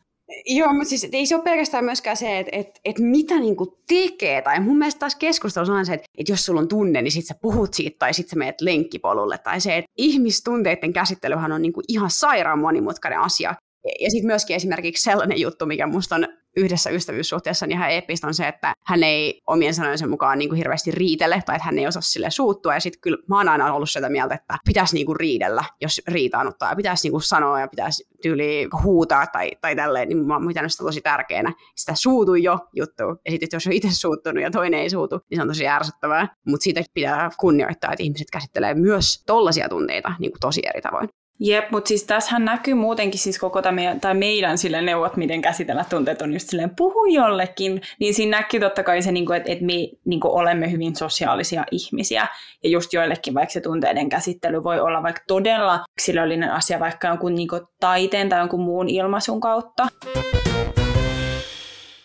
Joo, 0.46 0.74
mutta 0.74 0.90
siis 0.90 1.08
ei 1.12 1.26
se 1.26 1.36
ole 1.36 1.44
pelkästään 1.44 1.86
myöskään 1.86 2.18
se, 2.18 2.40
että 2.40 2.58
et, 2.58 2.80
et 2.86 3.00
mitä 3.00 3.40
niinku 3.40 3.78
tekee. 3.88 4.42
Tai 4.42 4.60
mun 4.60 4.78
mielestä 4.78 5.00
taas 5.00 5.16
keskustelussa 5.16 5.74
on 5.74 5.86
se, 5.86 5.94
että 5.94 6.06
et 6.18 6.30
jos 6.30 6.46
sulla 6.46 6.62
on 6.62 6.68
tunne, 6.68 7.02
niin 7.02 7.12
sit 7.12 7.26
sä 7.26 7.36
puhut 7.42 7.74
siitä 7.74 7.96
tai 8.00 8.14
sit 8.14 8.30
sä 8.30 8.36
menet 8.36 8.62
lenkkipolulle. 8.62 9.38
Tai 9.38 9.62
se, 9.62 9.78
että 9.78 9.92
ihmistunteiden 9.98 10.94
käsittelyhän 10.94 11.52
on 11.52 11.62
niinku 11.62 11.82
ihan 11.88 12.10
sairaan 12.10 12.60
monimutkainen 12.60 13.20
asia. 13.20 13.56
Ja 14.00 14.12
sitten 14.12 14.28
myöskin 14.28 14.56
esimerkiksi 14.56 15.04
sellainen 15.04 15.42
juttu, 15.42 15.66
mikä 15.66 15.88
musta 15.88 16.16
on 16.16 16.28
yhdessä 16.58 16.90
ystävyyssuhteessa 16.90 17.68
niin 17.68 17.78
ihan 17.78 17.92
epistä 17.92 18.28
on 18.28 18.34
se, 18.34 18.48
että 18.48 18.74
hän 18.86 19.04
ei 19.04 19.42
omien 19.48 19.74
sanojensa 19.74 20.08
mukaan 20.08 20.40
niin 20.40 20.50
kuin 20.50 20.58
hirveästi 20.58 20.92
riitele 20.92 21.44
tai 21.46 21.56
että 21.56 21.66
hän 21.66 21.80
ei 21.80 21.88
osaa 21.88 22.02
sille 22.02 22.30
suuttua. 22.30 22.74
Ja 22.74 22.80
sitten 22.80 23.02
kyllä 23.02 23.18
mä 23.30 23.38
oon 23.38 23.50
aina 23.50 23.74
ollut 23.74 23.90
sitä 23.90 24.10
mieltä, 24.10 24.36
että 24.36 24.58
pitäisi 24.66 24.96
niin 24.96 25.06
kuin 25.06 25.16
riidellä, 25.16 25.64
jos 25.82 26.02
riitaannuttaa. 26.08 26.70
Ja 26.70 26.76
pitäisi 26.76 27.06
niin 27.06 27.12
kuin 27.12 27.22
sanoa 27.22 27.60
ja 27.60 27.68
pitäisi 27.68 28.08
tyyli 28.22 28.70
huutaa 28.84 29.28
tai, 29.28 29.52
tai 29.62 29.76
tälleen. 29.76 30.10
Niin 30.10 30.26
mä 30.26 30.34
oon 30.34 30.48
pitänyt 30.48 30.72
sitä 30.72 30.84
tosi 30.84 31.02
tärkeänä. 31.02 31.54
Sitä 31.76 31.96
suutu 31.96 32.36
jo 32.36 32.60
juttu. 32.74 33.04
Ja 33.26 33.32
sitten 33.32 33.50
jos 33.54 33.68
on 33.68 33.74
itse 33.74 33.92
suuttunut 33.92 34.44
ja 34.44 34.52
toinen 34.52 34.80
ei 34.80 34.90
suutu, 34.90 35.20
niin 35.30 35.38
se 35.38 35.42
on 35.42 35.48
tosi 35.48 35.68
ärsyttävää. 35.68 36.36
Mutta 36.48 36.64
siitä 36.64 36.84
pitää 36.94 37.30
kunnioittaa, 37.40 37.94
että 37.94 38.04
ihmiset 38.04 38.28
käsittelee 38.32 38.74
myös 38.74 39.24
tollaisia 39.26 39.70
tunteita 39.70 40.14
niin 40.20 40.32
kuin 40.32 40.40
tosi 40.40 40.62
eri 40.66 40.82
tavoin. 40.82 41.10
Jep, 41.44 41.72
mutta 41.72 41.88
siis 41.88 42.04
tässähän 42.04 42.46
näkyy 42.46 42.74
muutenkin 42.74 43.20
siis 43.20 43.40
koko 43.40 43.62
tämä 43.62 43.72
meidän, 43.72 44.00
tai 44.00 44.14
meidän 44.14 44.58
sille 44.58 44.82
neuvot, 44.82 45.18
miten 45.18 45.42
käsitellä 45.42 45.86
tunteet 45.90 46.22
on 46.22 46.34
just 46.34 46.50
silleen 46.50 46.76
puhu 46.76 47.06
jollekin, 47.06 47.82
niin 48.00 48.14
siinä 48.14 48.38
näkyy 48.38 48.60
totta 48.60 48.84
kai 48.84 49.02
se, 49.02 49.10
että, 49.36 49.52
että 49.52 49.66
me 49.66 49.74
niin 50.06 50.20
olemme 50.24 50.72
hyvin 50.72 50.96
sosiaalisia 50.96 51.64
ihmisiä, 51.72 52.28
ja 52.64 52.70
just 52.70 52.94
joillekin 52.94 53.34
vaikka 53.34 53.54
se 53.54 53.62
tunteiden 53.62 54.10
käsittely 54.10 54.64
voi 54.64 54.80
olla 54.80 55.04
vaikka 55.04 55.22
todella 55.28 55.86
yksilöllinen 55.96 56.52
asia 56.52 56.80
vaikka 56.80 57.08
jonkun 57.08 57.36
niin 57.36 57.48
taiteen 57.80 58.30
tai 58.30 58.40
jonkun 58.40 58.62
muun 58.62 58.90
ilmaisun 58.90 59.42
kautta. 59.42 59.88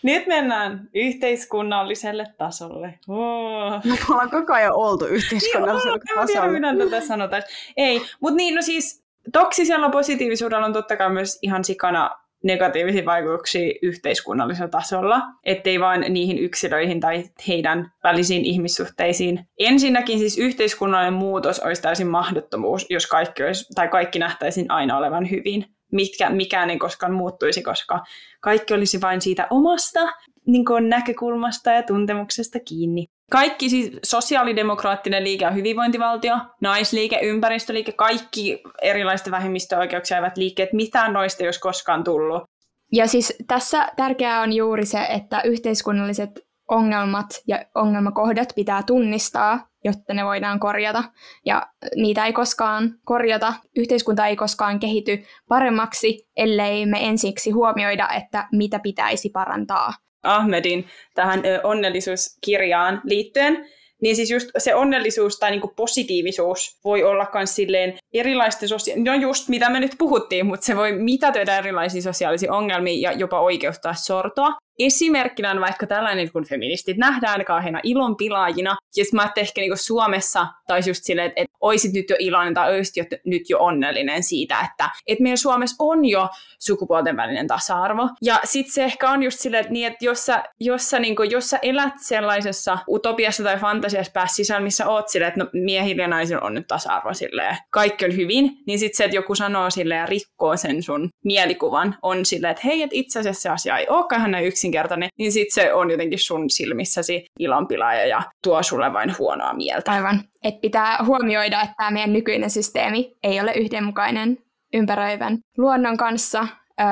Nyt 0.03 0.27
mennään 0.27 0.89
yhteiskunnalliselle 0.93 2.25
tasolle. 2.37 2.99
Oh. 3.07 3.85
Me 3.85 3.97
ollaan 4.09 4.29
koko 4.29 4.53
ajan 4.53 4.73
oltu 4.73 5.05
yhteiskunnalliselle 5.05 5.99
niin, 6.17 6.27
tiedä, 6.27 6.89
tätä 6.89 7.07
sanotaan. 7.07 7.43
Ei, 7.77 8.01
mutta 8.21 8.37
niin, 8.37 8.55
no 8.55 8.61
siis 8.61 9.06
toksisella 9.33 9.89
positiivisuudella 9.89 10.65
on 10.65 10.73
totta 10.73 10.97
kai 10.97 11.09
myös 11.09 11.39
ihan 11.41 11.63
sikana 11.63 12.09
negatiivisia 12.43 13.05
vaikutuksia 13.05 13.73
yhteiskunnallisella 13.81 14.69
tasolla, 14.69 15.21
ettei 15.43 15.79
vain 15.79 16.13
niihin 16.13 16.37
yksilöihin 16.37 16.99
tai 16.99 17.23
heidän 17.47 17.91
välisiin 18.03 18.45
ihmissuhteisiin. 18.45 19.47
Ensinnäkin 19.59 20.19
siis 20.19 20.37
yhteiskunnallinen 20.37 21.13
muutos 21.13 21.59
olisi 21.59 21.81
täysin 21.81 22.07
mahdottomuus, 22.07 22.85
jos 22.89 23.07
kaikki, 23.07 23.43
olisi, 23.43 23.73
tai 23.75 23.87
kaikki 23.87 24.19
nähtäisiin 24.19 24.71
aina 24.71 24.97
olevan 24.97 25.29
hyvin. 25.29 25.65
Mitkä, 25.91 26.29
mikään 26.29 26.69
ei 26.69 26.77
koskaan 26.77 27.13
muuttuisi, 27.13 27.63
koska 27.63 28.03
kaikki 28.41 28.73
olisi 28.73 29.01
vain 29.01 29.21
siitä 29.21 29.47
omasta 29.49 29.99
niin 30.47 30.65
näkökulmasta 30.89 31.71
ja 31.71 31.83
tuntemuksesta 31.83 32.59
kiinni. 32.59 33.07
Kaikki 33.31 33.69
siis 33.69 33.91
sosiaalidemokraattinen 34.03 35.23
liike 35.23 35.47
on 35.47 35.55
hyvinvointivaltio, 35.55 36.37
naisliike, 36.61 37.19
ympäristöliike, 37.23 37.91
kaikki 37.91 38.63
erilaisten 38.81 39.31
vähemmistöoikeuksia 39.31 40.17
eivät 40.17 40.37
liikkeet, 40.37 40.73
mitään 40.73 41.13
noista 41.13 41.43
olisi 41.43 41.59
koskaan 41.59 42.03
tullut. 42.03 42.43
Ja 42.91 43.07
siis 43.07 43.33
tässä 43.47 43.91
tärkeää 43.95 44.41
on 44.41 44.53
juuri 44.53 44.85
se, 44.85 44.99
että 45.03 45.41
yhteiskunnalliset 45.41 46.47
ongelmat 46.67 47.27
ja 47.47 47.65
ongelmakohdat 47.75 48.53
pitää 48.55 48.83
tunnistaa 48.83 49.67
jotta 49.87 50.13
ne 50.13 50.25
voidaan 50.25 50.59
korjata. 50.59 51.03
Ja 51.45 51.67
niitä 51.95 52.25
ei 52.25 52.33
koskaan 52.33 52.95
korjata, 53.05 53.53
yhteiskunta 53.75 54.25
ei 54.25 54.35
koskaan 54.35 54.79
kehity 54.79 55.23
paremmaksi, 55.47 56.27
ellei 56.37 56.85
me 56.85 57.07
ensiksi 57.07 57.51
huomioida, 57.51 58.09
että 58.17 58.47
mitä 58.51 58.79
pitäisi 58.79 59.29
parantaa. 59.29 59.93
Ahmedin 60.27 60.87
tähän 61.13 61.43
onnellisuuskirjaan 61.63 63.01
liittyen, 63.03 63.65
niin 64.01 64.15
siis 64.15 64.31
just 64.31 64.49
se 64.57 64.75
onnellisuus 64.75 65.39
tai 65.39 65.51
niinku 65.51 65.73
positiivisuus 65.75 66.79
voi 66.83 67.03
olla 67.03 67.27
myös 67.33 67.55
silleen 67.55 67.97
erilaista 68.13 68.67
sosia- 68.67 68.95
no 68.97 69.13
just 69.15 69.49
mitä 69.49 69.69
me 69.69 69.79
nyt 69.79 69.95
puhuttiin, 69.97 70.45
mutta 70.45 70.65
se 70.65 70.75
voi 70.75 70.91
mitätöidä 70.91 71.57
erilaisia 71.57 72.01
sosiaalisia 72.01 72.53
ongelmia 72.53 73.11
ja 73.11 73.17
jopa 73.17 73.39
oikeuttaa 73.39 73.93
sortoa 73.93 74.57
esimerkkinä 74.79 75.51
on 75.51 75.61
vaikka 75.61 75.87
tällainen, 75.87 76.31
kun 76.31 76.45
feministit 76.45 76.97
nähdään 76.97 77.45
kauheina 77.45 77.79
ilonpilaajina. 77.83 78.77
Ja 78.97 79.03
mä 79.13 79.21
ajattelin 79.21 79.47
ehkä 79.47 79.61
niin 79.61 79.77
Suomessa, 79.77 80.47
tai 80.67 80.81
just 80.87 81.03
silleen, 81.03 81.27
että, 81.27 81.41
että 81.41 81.57
oisit 81.61 81.93
nyt 81.93 82.09
jo 82.09 82.15
iloinen 82.19 82.53
tai 82.53 82.71
oisit 82.71 82.97
jo, 82.97 83.03
nyt 83.25 83.49
jo 83.49 83.59
onnellinen 83.59 84.23
siitä, 84.23 84.59
että, 84.71 84.89
että 85.07 85.23
meidän 85.23 85.37
Suomessa 85.37 85.75
on 85.79 86.05
jo 86.05 86.29
sukupuolten 86.59 87.17
välinen 87.17 87.47
tasa-arvo. 87.47 88.09
Ja 88.21 88.39
sitten 88.43 88.73
se 88.73 88.83
ehkä 88.83 89.09
on 89.09 89.23
just 89.23 89.39
silleen, 89.39 89.61
että, 89.61 89.73
niin, 89.73 89.87
että 89.87 90.05
jos 90.05 90.25
sä, 90.25 90.43
jos 90.59 90.89
sä, 90.89 90.99
niin 90.99 91.15
kuin, 91.15 91.31
jos 91.31 91.49
sä 91.49 91.59
elät 91.61 91.93
sellaisessa 92.01 92.77
utopiassa 92.89 93.43
tai 93.43 93.57
fantasiassa 93.57 94.11
päässä 94.11 94.35
sisällä, 94.35 94.63
missä 94.63 94.89
oot 94.89 95.09
silleen, 95.09 95.27
että 95.27 95.43
no, 95.43 95.49
miehillä 95.53 96.01
ja 96.01 96.07
naisilla 96.07 96.41
on 96.41 96.53
nyt 96.53 96.67
tasa-arvo 96.67 97.13
silleen, 97.13 97.57
kaikki 97.69 98.05
on 98.05 98.15
hyvin, 98.15 98.57
niin 98.67 98.79
sitten 98.79 98.97
se, 98.97 99.03
että 99.03 99.15
joku 99.15 99.35
sanoo 99.35 99.69
silleen 99.69 99.99
ja 99.99 100.05
rikkoo 100.05 100.57
sen 100.57 100.83
sun 100.83 101.09
mielikuvan, 101.23 101.95
on 102.01 102.25
silleen, 102.25 102.51
että 102.51 102.63
hei, 102.65 102.83
että 102.83 102.95
itse 102.95 103.19
asiassa 103.19 103.41
se 103.41 103.49
asia 103.49 103.77
ei 103.77 103.87
olekaan 103.89 104.21
hän 104.21 104.43
yksin 104.43 104.66
yksinkertainen, 104.67 105.09
niin 105.19 105.31
sit 105.31 105.53
se 105.53 105.73
on 105.73 105.91
jotenkin 105.91 106.19
sun 106.19 106.49
silmissäsi 106.49 107.25
ilonpilaaja 107.39 108.05
ja 108.05 108.21
tuo 108.43 108.63
sulle 108.63 108.93
vain 108.93 109.17
huonoa 109.17 109.53
mieltä. 109.53 109.91
Aivan. 109.91 110.21
Et 110.43 110.61
pitää 110.61 110.97
huomioida, 111.05 111.61
että 111.61 111.73
tämä 111.77 111.91
meidän 111.91 112.13
nykyinen 112.13 112.49
systeemi 112.49 113.15
ei 113.23 113.41
ole 113.41 113.53
yhdenmukainen 113.53 114.37
ympäröivän 114.73 115.37
luonnon 115.57 115.97
kanssa, 115.97 116.47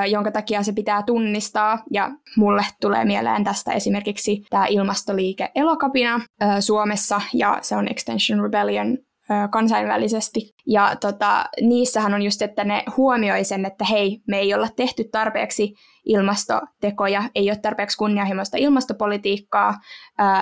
jonka 0.07 0.31
takia 0.31 0.63
se 0.63 0.73
pitää 0.73 1.03
tunnistaa. 1.03 1.83
Ja 1.91 2.11
mulle 2.37 2.63
tulee 2.81 3.05
mieleen 3.05 3.43
tästä 3.43 3.71
esimerkiksi 3.71 4.43
tämä 4.49 4.65
ilmastoliike 4.67 5.51
Elokapina 5.55 6.21
Suomessa, 6.59 7.21
ja 7.33 7.59
se 7.61 7.75
on 7.75 7.87
Extension 7.87 8.43
Rebellion 8.43 8.97
kansainvälisesti. 9.51 10.39
Ja 10.67 10.95
tota, 11.01 11.45
niissähän 11.61 12.13
on 12.13 12.21
just, 12.21 12.41
että 12.41 12.63
ne 12.63 12.83
huomioi 12.97 13.43
sen, 13.43 13.65
että 13.65 13.85
hei, 13.85 14.21
me 14.27 14.39
ei 14.39 14.53
olla 14.53 14.67
tehty 14.75 15.03
tarpeeksi 15.11 15.73
ilmastotekoja, 16.05 17.23
ei 17.35 17.49
ole 17.49 17.57
tarpeeksi 17.61 17.97
kunnianhimoista 17.97 18.57
ilmastopolitiikkaa, 18.57 19.73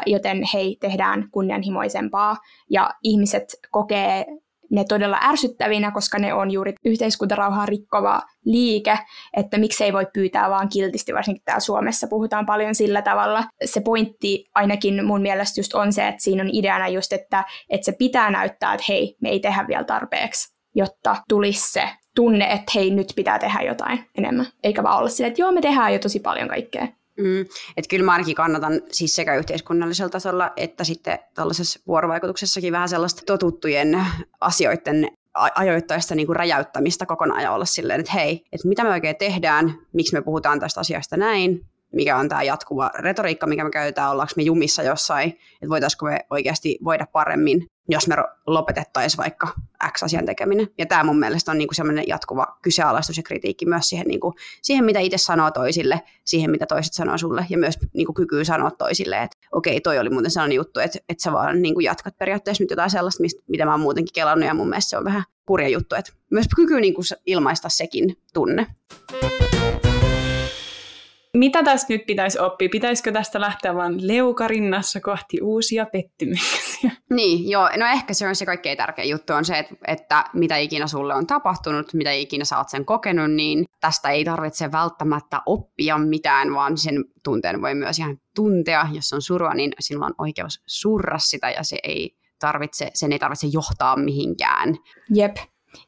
joten 0.06 0.42
hei, 0.54 0.78
tehdään 0.82 1.30
kunnianhimoisempaa. 1.32 2.38
Ja 2.70 2.90
ihmiset 3.04 3.44
kokee 3.72 4.26
ne 4.72 4.84
todella 4.84 5.20
ärsyttävinä, 5.24 5.92
koska 5.92 6.20
ne 6.20 6.34
on 6.34 6.52
juuri 6.52 6.74
yhteiskuntarauhaa 6.86 7.66
rikkova 7.66 8.22
liike, 8.46 9.00
että 9.38 9.58
miksei 9.58 9.94
voi 9.94 10.08
pyytää 10.14 10.50
vaan 10.50 10.70
kiltisti, 10.70 11.14
varsinkin 11.14 11.44
täällä 11.46 11.60
Suomessa 11.60 12.08
puhutaan 12.08 12.46
paljon 12.46 12.76
sillä 12.76 13.02
tavalla. 13.02 13.44
Se 13.66 13.82
pointti 13.82 14.46
ainakin 14.56 15.06
mun 15.06 15.22
mielestä 15.22 15.60
just 15.60 15.74
on 15.74 15.94
se, 15.94 16.08
että 16.08 16.24
siinä 16.24 16.44
on 16.44 16.50
ideana 16.54 16.88
just, 16.88 17.14
että, 17.14 17.44
että 17.70 17.86
se 17.86 17.92
pitää 17.92 18.32
näyttää, 18.32 18.74
että 18.74 18.86
hei, 18.90 19.16
me 19.22 19.30
ei 19.30 19.40
tehdä 19.40 19.66
vielä 19.68 19.84
tarpeeksi, 19.84 20.56
jotta 20.76 21.16
tulisi 21.30 21.72
se 21.72 21.90
tunne, 22.16 22.46
että 22.46 22.72
hei, 22.76 22.92
nyt 22.92 23.14
pitää 23.16 23.40
tehdä 23.40 23.62
jotain 23.62 24.06
enemmän. 24.18 24.46
Eikä 24.64 24.84
vaan 24.84 24.98
olla 24.98 25.10
silleen, 25.10 25.32
että 25.32 25.42
joo, 25.42 25.52
me 25.52 25.62
tehdään 25.62 25.94
jo 25.94 26.00
tosi 26.00 26.20
paljon 26.20 26.50
kaikkea. 26.50 26.88
Mm. 27.18 27.42
Että 27.78 27.90
kyllä 27.90 28.06
mä 28.06 28.12
ainakin 28.12 28.36
kannatan 28.36 28.82
siis 28.92 29.16
sekä 29.16 29.36
yhteiskunnallisella 29.36 30.10
tasolla 30.10 30.52
että 30.58 30.84
sitten 30.84 31.20
tällaisessa 31.34 31.80
vuorovaikutuksessakin 31.88 32.74
vähän 32.74 32.90
sellaista 32.90 33.22
totuttujen 33.26 34.06
asioiden 34.42 35.08
ajoittaista 35.56 36.16
niin 36.16 36.26
kuin 36.26 36.36
räjäyttämistä 36.36 37.06
kokonaan 37.06 37.44
ja 37.44 37.52
olla 37.52 37.66
silleen, 37.66 38.00
että 38.00 38.12
hei, 38.12 38.46
että 38.52 38.68
mitä 38.68 38.84
me 38.84 38.90
oikein 38.90 39.16
tehdään, 39.16 39.80
miksi 39.94 40.14
me 40.14 40.22
puhutaan 40.22 40.60
tästä 40.60 40.80
asiasta 40.80 41.18
näin, 41.18 41.66
mikä 41.94 42.18
on 42.18 42.30
tämä 42.30 42.44
jatkuva 42.44 42.92
retoriikka, 43.00 43.48
mikä 43.48 43.64
me 43.64 43.70
käytetään, 43.70 44.12
ollaanko 44.12 44.34
me 44.38 44.44
jumissa 44.44 44.84
jossain, 44.84 45.30
että 45.30 45.70
voitaisiinko 45.70 46.06
me 46.06 46.20
oikeasti 46.30 46.78
voida 46.84 47.08
paremmin, 47.12 47.68
jos 47.90 48.08
me 48.08 48.16
lopetettaisiin 48.48 49.18
vaikka 49.18 49.48
X-asian 49.92 50.26
tekeminen. 50.26 50.68
Ja 50.78 50.86
tämä 50.86 51.04
mun 51.04 51.20
mielestä 51.20 51.52
on 51.52 51.58
niinku 51.58 51.74
sellainen 51.74 52.08
jatkuva 52.08 52.58
kyseenalaistus 52.62 53.18
ja 53.18 53.24
kritiikki 53.24 53.66
myös 53.66 53.90
siihen, 53.90 54.08
niinku, 54.08 54.34
siihen, 54.62 54.86
mitä 54.86 55.00
itse 55.00 55.18
sanoo 55.18 55.52
toisille, 55.52 56.02
siihen, 56.26 56.52
mitä 56.52 56.66
toiset 56.66 56.94
sanoo 56.94 57.18
sulle, 57.18 57.46
ja 57.50 57.58
myös 57.58 57.80
niinku, 57.94 58.14
kykyy 58.14 58.46
sanoa 58.46 58.72
toisille, 58.72 59.22
että 59.22 59.38
okei, 59.52 59.82
toi 59.82 60.00
oli 60.00 60.10
muuten 60.10 60.32
sellainen 60.32 60.56
juttu, 60.56 60.80
että, 60.80 61.00
että 61.10 61.24
sä 61.24 61.32
vaan 61.32 61.62
niinku, 61.62 61.80
jatkat 61.80 62.18
periaatteessa 62.18 62.64
nyt 62.64 62.70
jotain 62.70 62.90
sellaista, 62.90 63.22
mistä, 63.22 63.42
mitä 63.48 63.66
mä 63.66 63.72
oon 63.72 63.80
muutenkin 63.80 64.14
kelannut, 64.14 64.48
ja 64.48 64.54
mun 64.54 64.70
mielestä 64.70 64.90
se 64.90 64.98
on 64.98 65.06
vähän 65.06 65.24
kurja 65.46 65.68
juttu, 65.68 65.96
että 65.96 66.12
myös 66.32 66.46
kyky 66.56 66.82
niinku, 66.82 67.02
ilmaista 67.26 67.70
sekin 67.70 68.18
tunne. 68.34 68.68
Mitä 71.38 71.64
tästä 71.64 71.94
nyt 71.94 72.06
pitäisi 72.06 72.40
oppia? 72.40 72.70
Pitäisikö 72.72 73.12
tästä 73.12 73.42
lähteä 73.42 73.76
vain 73.76 74.08
leukarinnassa 74.08 75.00
kohti 75.02 75.42
uusia 75.42 75.86
pettymyksiä? 75.86 76.92
Niin, 77.16 77.50
joo. 77.50 77.70
No 77.78 77.86
ehkä 77.86 78.14
se 78.14 78.28
on 78.28 78.36
se 78.36 78.46
kaikkein 78.46 78.78
tärkein 78.78 79.10
juttu 79.10 79.34
on 79.34 79.46
se, 79.46 79.58
että, 79.58 79.76
että 79.88 80.26
mitä 80.34 80.58
ikinä 80.58 80.88
sulle 80.88 81.16
on 81.16 81.28
tapahtunut, 81.28 81.94
mitä 81.94 82.12
ikinä 82.12 82.46
sä 82.46 82.58
oot 82.58 82.70
sen 82.70 82.86
kokenut, 82.86 83.32
niin 83.32 83.66
tästä 83.80 84.10
ei 84.10 84.26
tarvitse 84.26 84.72
välttämättä 84.72 85.42
oppia 85.46 85.98
mitään, 85.98 86.54
vaan 86.54 86.78
sen 86.78 87.06
tunteen 87.24 87.62
voi 87.62 87.76
myös 87.76 88.00
ihan 88.00 88.18
tuntea. 88.36 88.88
Jos 88.94 89.14
on 89.14 89.22
surua, 89.22 89.54
niin 89.54 89.74
sinulla 89.80 90.06
on 90.06 90.16
oikeus 90.18 90.62
surra 90.66 91.20
sitä 91.20 91.50
ja 91.50 91.64
se 91.64 91.78
ei 91.84 92.18
tarvitse, 92.40 92.92
sen 92.94 93.12
ei 93.12 93.20
tarvitse 93.20 93.48
johtaa 93.48 93.98
mihinkään. 93.98 94.76
Jep, 95.14 95.38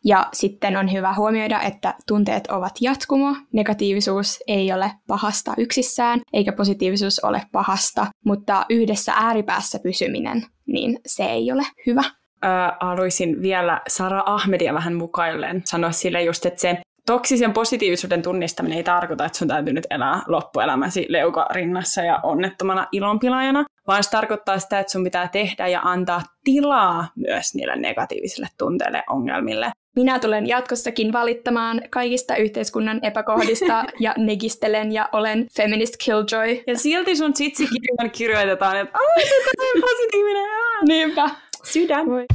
ja 0.04 0.28
sitten 0.34 0.78
on 0.78 0.92
hyvä 0.92 1.14
huomioida, 1.14 1.62
että 1.62 1.94
tunteet 2.08 2.48
ovat 2.48 2.74
jatkumo. 2.82 3.36
Negatiivisuus 3.54 4.40
ei 4.48 4.74
ole 4.74 4.92
pahasta 5.08 5.54
yksissään, 5.58 6.22
eikä 6.34 6.52
positiivisuus 6.52 7.20
ole 7.20 7.42
pahasta, 7.52 8.08
mutta 8.26 8.66
yhdessä 8.70 9.14
ääripäässä 9.16 9.80
pysyminen, 9.84 10.46
niin 10.66 11.00
se 11.06 11.24
ei 11.24 11.52
ole 11.52 11.64
hyvä. 11.86 12.04
Öö, 12.46 12.52
haluaisin 12.82 13.42
vielä 13.42 13.82
Sara 13.88 14.24
Ahmedia 14.26 14.74
vähän 14.74 14.94
mukailleen 14.94 15.62
sanoa 15.66 15.92
sille 15.92 16.24
just, 16.24 16.46
että 16.46 16.62
se 16.62 16.78
toksisen 17.06 17.54
positiivisuuden 17.54 18.22
tunnistaminen 18.22 18.78
ei 18.78 18.84
tarkoita, 18.84 19.26
että 19.26 19.38
sun 19.38 19.48
täytyy 19.48 19.74
nyt 19.74 19.88
elää 19.90 20.22
loppuelämäsi 20.28 21.06
leukarinnassa 21.10 22.02
ja 22.02 22.20
onnettomana 22.24 22.88
ilonpilaajana, 22.92 23.66
vaan 23.88 24.04
se 24.04 24.10
tarkoittaa 24.10 24.60
sitä, 24.60 24.80
että 24.80 24.92
sun 24.92 25.04
pitää 25.04 25.28
tehdä 25.28 25.68
ja 25.68 25.82
antaa 25.84 26.22
tilaa 26.44 27.08
myös 27.16 27.56
niille 27.56 27.76
negatiivisille 27.76 28.48
tunteille 28.58 29.04
ongelmille. 29.10 29.72
Minä 29.96 30.20
tulen 30.20 30.48
jatkossakin 30.48 31.14
valittamaan 31.14 31.82
kaikista 31.90 32.36
yhteiskunnan 32.36 33.00
epäkohdista 33.06 33.86
ja 34.00 34.14
negistelen 34.18 34.92
ja 34.92 35.10
olen 35.12 35.48
feminist 35.58 35.94
killjoy. 36.06 36.64
Ja 36.68 36.78
silti 36.78 37.16
sun 37.16 37.34
tsitsikirjan 37.34 38.12
kirjoitetaan, 38.12 38.78
että 38.78 38.98
ai 38.98 39.26
se 39.26 39.36
on 39.76 39.82
positiivinen 39.82 40.50
ääni. 40.50 40.88
Niinpä. 40.88 41.30
Sydän. 41.64 42.06
Voi. 42.06 42.26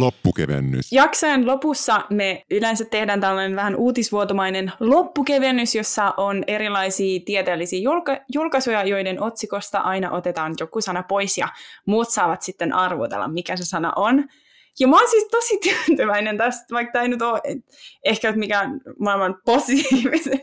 Loppukevennys. 0.00 0.92
Jaksojen 0.92 1.46
lopussa 1.46 2.04
me 2.10 2.44
yleensä 2.50 2.84
tehdään 2.84 3.20
tällainen 3.20 3.56
vähän 3.56 3.76
uutisvuotomainen 3.76 4.72
loppukevennys, 4.80 5.74
jossa 5.74 6.14
on 6.16 6.44
erilaisia 6.46 7.20
tieteellisiä 7.24 7.80
julka- 7.80 8.24
julkaisuja, 8.32 8.84
joiden 8.84 9.22
otsikosta 9.22 9.78
aina 9.78 10.10
otetaan 10.10 10.54
joku 10.60 10.80
sana 10.80 11.02
pois 11.02 11.38
ja 11.38 11.48
muut 11.86 12.10
saavat 12.10 12.42
sitten 12.42 12.72
arvotella, 12.72 13.28
mikä 13.28 13.56
se 13.56 13.64
sana 13.64 13.92
on. 13.96 14.24
Ja 14.80 14.88
mä 14.88 14.96
oon 14.96 15.10
siis 15.10 15.28
tosi 15.30 15.58
tyytyväinen 15.86 16.38
tästä, 16.38 16.74
vaikka 16.74 16.92
tämä 16.92 17.02
ei 17.02 17.08
nyt 17.08 17.22
ole 17.22 17.40
ehkä 18.04 18.32
mikään 18.32 18.80
maailman 18.98 19.38
positiivisen, 19.44 20.40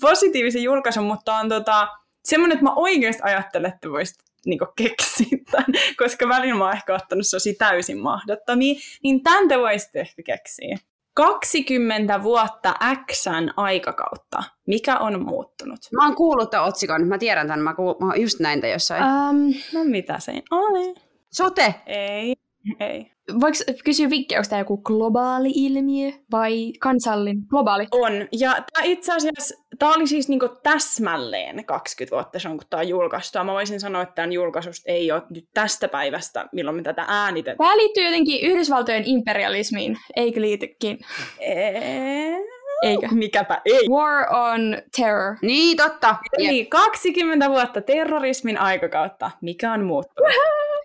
positiivisen 0.00 0.62
julkaisu, 0.62 1.02
mutta 1.02 1.34
on 1.34 1.48
tota, 1.48 1.88
semmoinen, 2.24 2.54
että 2.54 2.64
mä 2.64 2.74
oikeasti 2.74 3.22
ajattelen, 3.24 3.72
että 3.72 3.90
voisit 3.90 4.27
niin 4.46 4.58
keksiä 4.76 5.38
tämän, 5.50 5.66
koska 6.02 6.28
välillä 6.28 6.54
mä 6.54 6.64
oon 6.64 6.74
ehkä 6.76 6.94
ottanut 6.94 7.26
sellaisia 7.26 7.54
täysin 7.58 7.98
mahdottomia, 7.98 8.74
niin 9.02 9.22
tämän 9.22 9.48
te 9.48 9.58
voisitte 9.58 10.00
ehkä 10.00 10.22
keksiä. 10.22 10.78
20 11.14 12.22
vuotta 12.22 12.74
Xn 13.12 13.48
aikakautta. 13.56 14.42
Mikä 14.66 14.98
on 14.98 15.24
muuttunut? 15.24 15.78
Mä 15.92 16.06
oon 16.06 16.16
kuullut 16.16 16.50
tämän 16.50 16.66
otsikon. 16.66 17.08
Mä 17.08 17.18
tiedän 17.18 17.46
tämän. 17.46 17.60
Mä, 17.60 17.74
kuul... 17.74 17.94
mä 18.00 18.16
just 18.16 18.40
näin 18.40 18.60
jossain. 18.72 19.02
Um, 19.02 19.54
no 19.74 19.84
mitä 19.84 20.18
se 20.18 20.32
oli? 20.50 20.94
Sote! 21.32 21.74
Ei, 21.86 22.34
ei. 22.80 23.10
Voiko 23.40 23.58
kysyä 23.84 24.10
Vikki, 24.10 24.36
onko 24.36 24.48
tämä 24.48 24.60
joku 24.60 24.76
globaali 24.76 25.50
ilmiö 25.54 26.10
vai 26.32 26.72
kansallinen? 26.80 27.42
Globaali. 27.48 27.86
On. 27.90 28.12
Ja 28.32 28.50
tämä 28.50 28.84
itse 28.84 29.12
asiassa, 29.12 29.54
tämä 29.78 29.94
oli 29.94 30.06
siis 30.06 30.28
niinku 30.28 30.48
täsmälleen 30.62 31.64
20 31.64 32.16
vuotta 32.16 32.38
se 32.38 32.48
on, 32.48 32.56
kun 32.56 32.66
tämä 32.70 32.80
on 32.80 32.88
julkaistu. 32.88 33.38
Mä 33.44 33.52
voisin 33.52 33.80
sanoa, 33.80 34.02
että 34.02 34.14
tämän 34.14 34.32
julkaisusta 34.32 34.92
ei 34.92 35.12
ole 35.12 35.22
nyt 35.30 35.48
tästä 35.54 35.88
päivästä, 35.88 36.46
milloin 36.52 36.76
me 36.76 36.82
tätä 36.82 37.04
äänitetään. 37.08 37.58
Tämä 37.58 37.76
liittyy 37.76 38.04
jotenkin 38.04 38.50
Yhdysvaltojen 38.50 39.02
imperialismiin, 39.06 39.98
eikö 40.16 40.40
liitykin? 40.40 40.98
Eee... 41.40 42.38
Eikö? 42.82 43.08
Mikäpä 43.10 43.60
ei. 43.64 43.88
War 43.88 44.34
on 44.34 44.60
Terror. 44.96 45.36
Niin, 45.42 45.76
totta. 45.76 46.16
Eli 46.38 46.66
20 46.66 47.50
vuotta 47.50 47.80
terrorismin 47.80 48.58
aikakautta. 48.58 49.30
Mikä 49.40 49.72
on 49.72 49.84
muuttunut? 49.84 50.32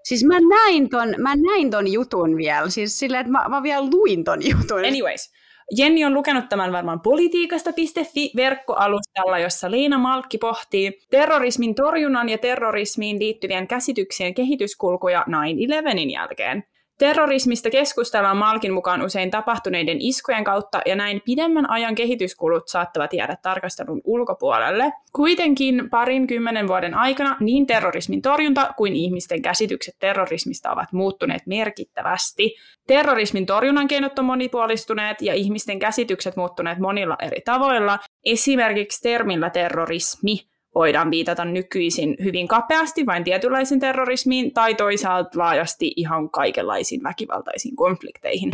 Siis 0.03 0.25
mä 0.25 0.39
näin, 0.49 0.89
ton, 0.89 1.15
mä 1.17 1.35
näin 1.35 1.71
ton 1.71 1.91
jutun 1.91 2.37
vielä. 2.37 2.69
Siis 2.69 2.99
silleen, 2.99 3.21
että 3.21 3.31
mä, 3.31 3.45
mä 3.49 3.63
vielä 3.63 3.89
luin 3.91 4.23
ton 4.23 4.39
jutun. 4.51 4.85
Anyways, 4.85 5.31
Jenni 5.77 6.05
on 6.05 6.13
lukenut 6.13 6.49
tämän 6.49 6.71
varmaan 6.71 7.01
politiikasta.fi 7.01 8.31
verkkoalustalla, 8.35 9.39
jossa 9.39 9.71
Leena 9.71 9.97
Malkki 9.97 10.37
pohtii 10.37 10.99
terrorismin 11.09 11.75
torjunnan 11.75 12.29
ja 12.29 12.37
terrorismiin 12.37 13.19
liittyvien 13.19 13.67
käsityksien 13.67 14.33
kehityskulkuja 14.33 15.25
9-11 15.29 16.11
jälkeen. 16.13 16.63
Terrorismista 16.97 17.69
keskustellaan 17.69 18.37
Malkin 18.37 18.73
mukaan 18.73 19.05
usein 19.05 19.31
tapahtuneiden 19.31 19.97
iskujen 20.01 20.43
kautta 20.43 20.81
ja 20.85 20.95
näin 20.95 21.21
pidemmän 21.25 21.69
ajan 21.69 21.95
kehityskulut 21.95 22.67
saattavat 22.67 23.13
jäädä 23.13 23.37
tarkastelun 23.41 24.01
ulkopuolelle. 24.03 24.91
Kuitenkin 25.15 25.89
parin 25.89 26.27
kymmenen 26.27 26.67
vuoden 26.67 26.93
aikana 26.93 27.37
niin 27.39 27.67
terrorismin 27.67 28.21
torjunta 28.21 28.73
kuin 28.77 28.95
ihmisten 28.95 29.41
käsitykset 29.41 29.95
terrorismista 29.99 30.71
ovat 30.71 30.93
muuttuneet 30.93 31.41
merkittävästi. 31.47 32.55
Terrorismin 32.87 33.45
torjunnan 33.45 33.87
keinot 33.87 34.19
on 34.19 34.25
monipuolistuneet 34.25 35.21
ja 35.21 35.33
ihmisten 35.33 35.79
käsitykset 35.79 36.35
muuttuneet 36.35 36.79
monilla 36.79 37.15
eri 37.21 37.41
tavoilla, 37.45 37.99
esimerkiksi 38.25 39.01
termillä 39.01 39.49
terrorismi 39.49 40.52
voidaan 40.75 41.11
viitata 41.11 41.45
nykyisin 41.45 42.15
hyvin 42.23 42.47
kapeasti 42.47 43.05
vain 43.05 43.23
tietynlaisiin 43.23 43.79
terrorismiin 43.79 44.53
tai 44.53 44.75
toisaalta 44.75 45.39
laajasti 45.39 45.93
ihan 45.95 46.29
kaikenlaisiin 46.29 47.03
väkivaltaisiin 47.03 47.75
konflikteihin. 47.75 48.51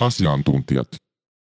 Asiantuntijat. 0.00 1.09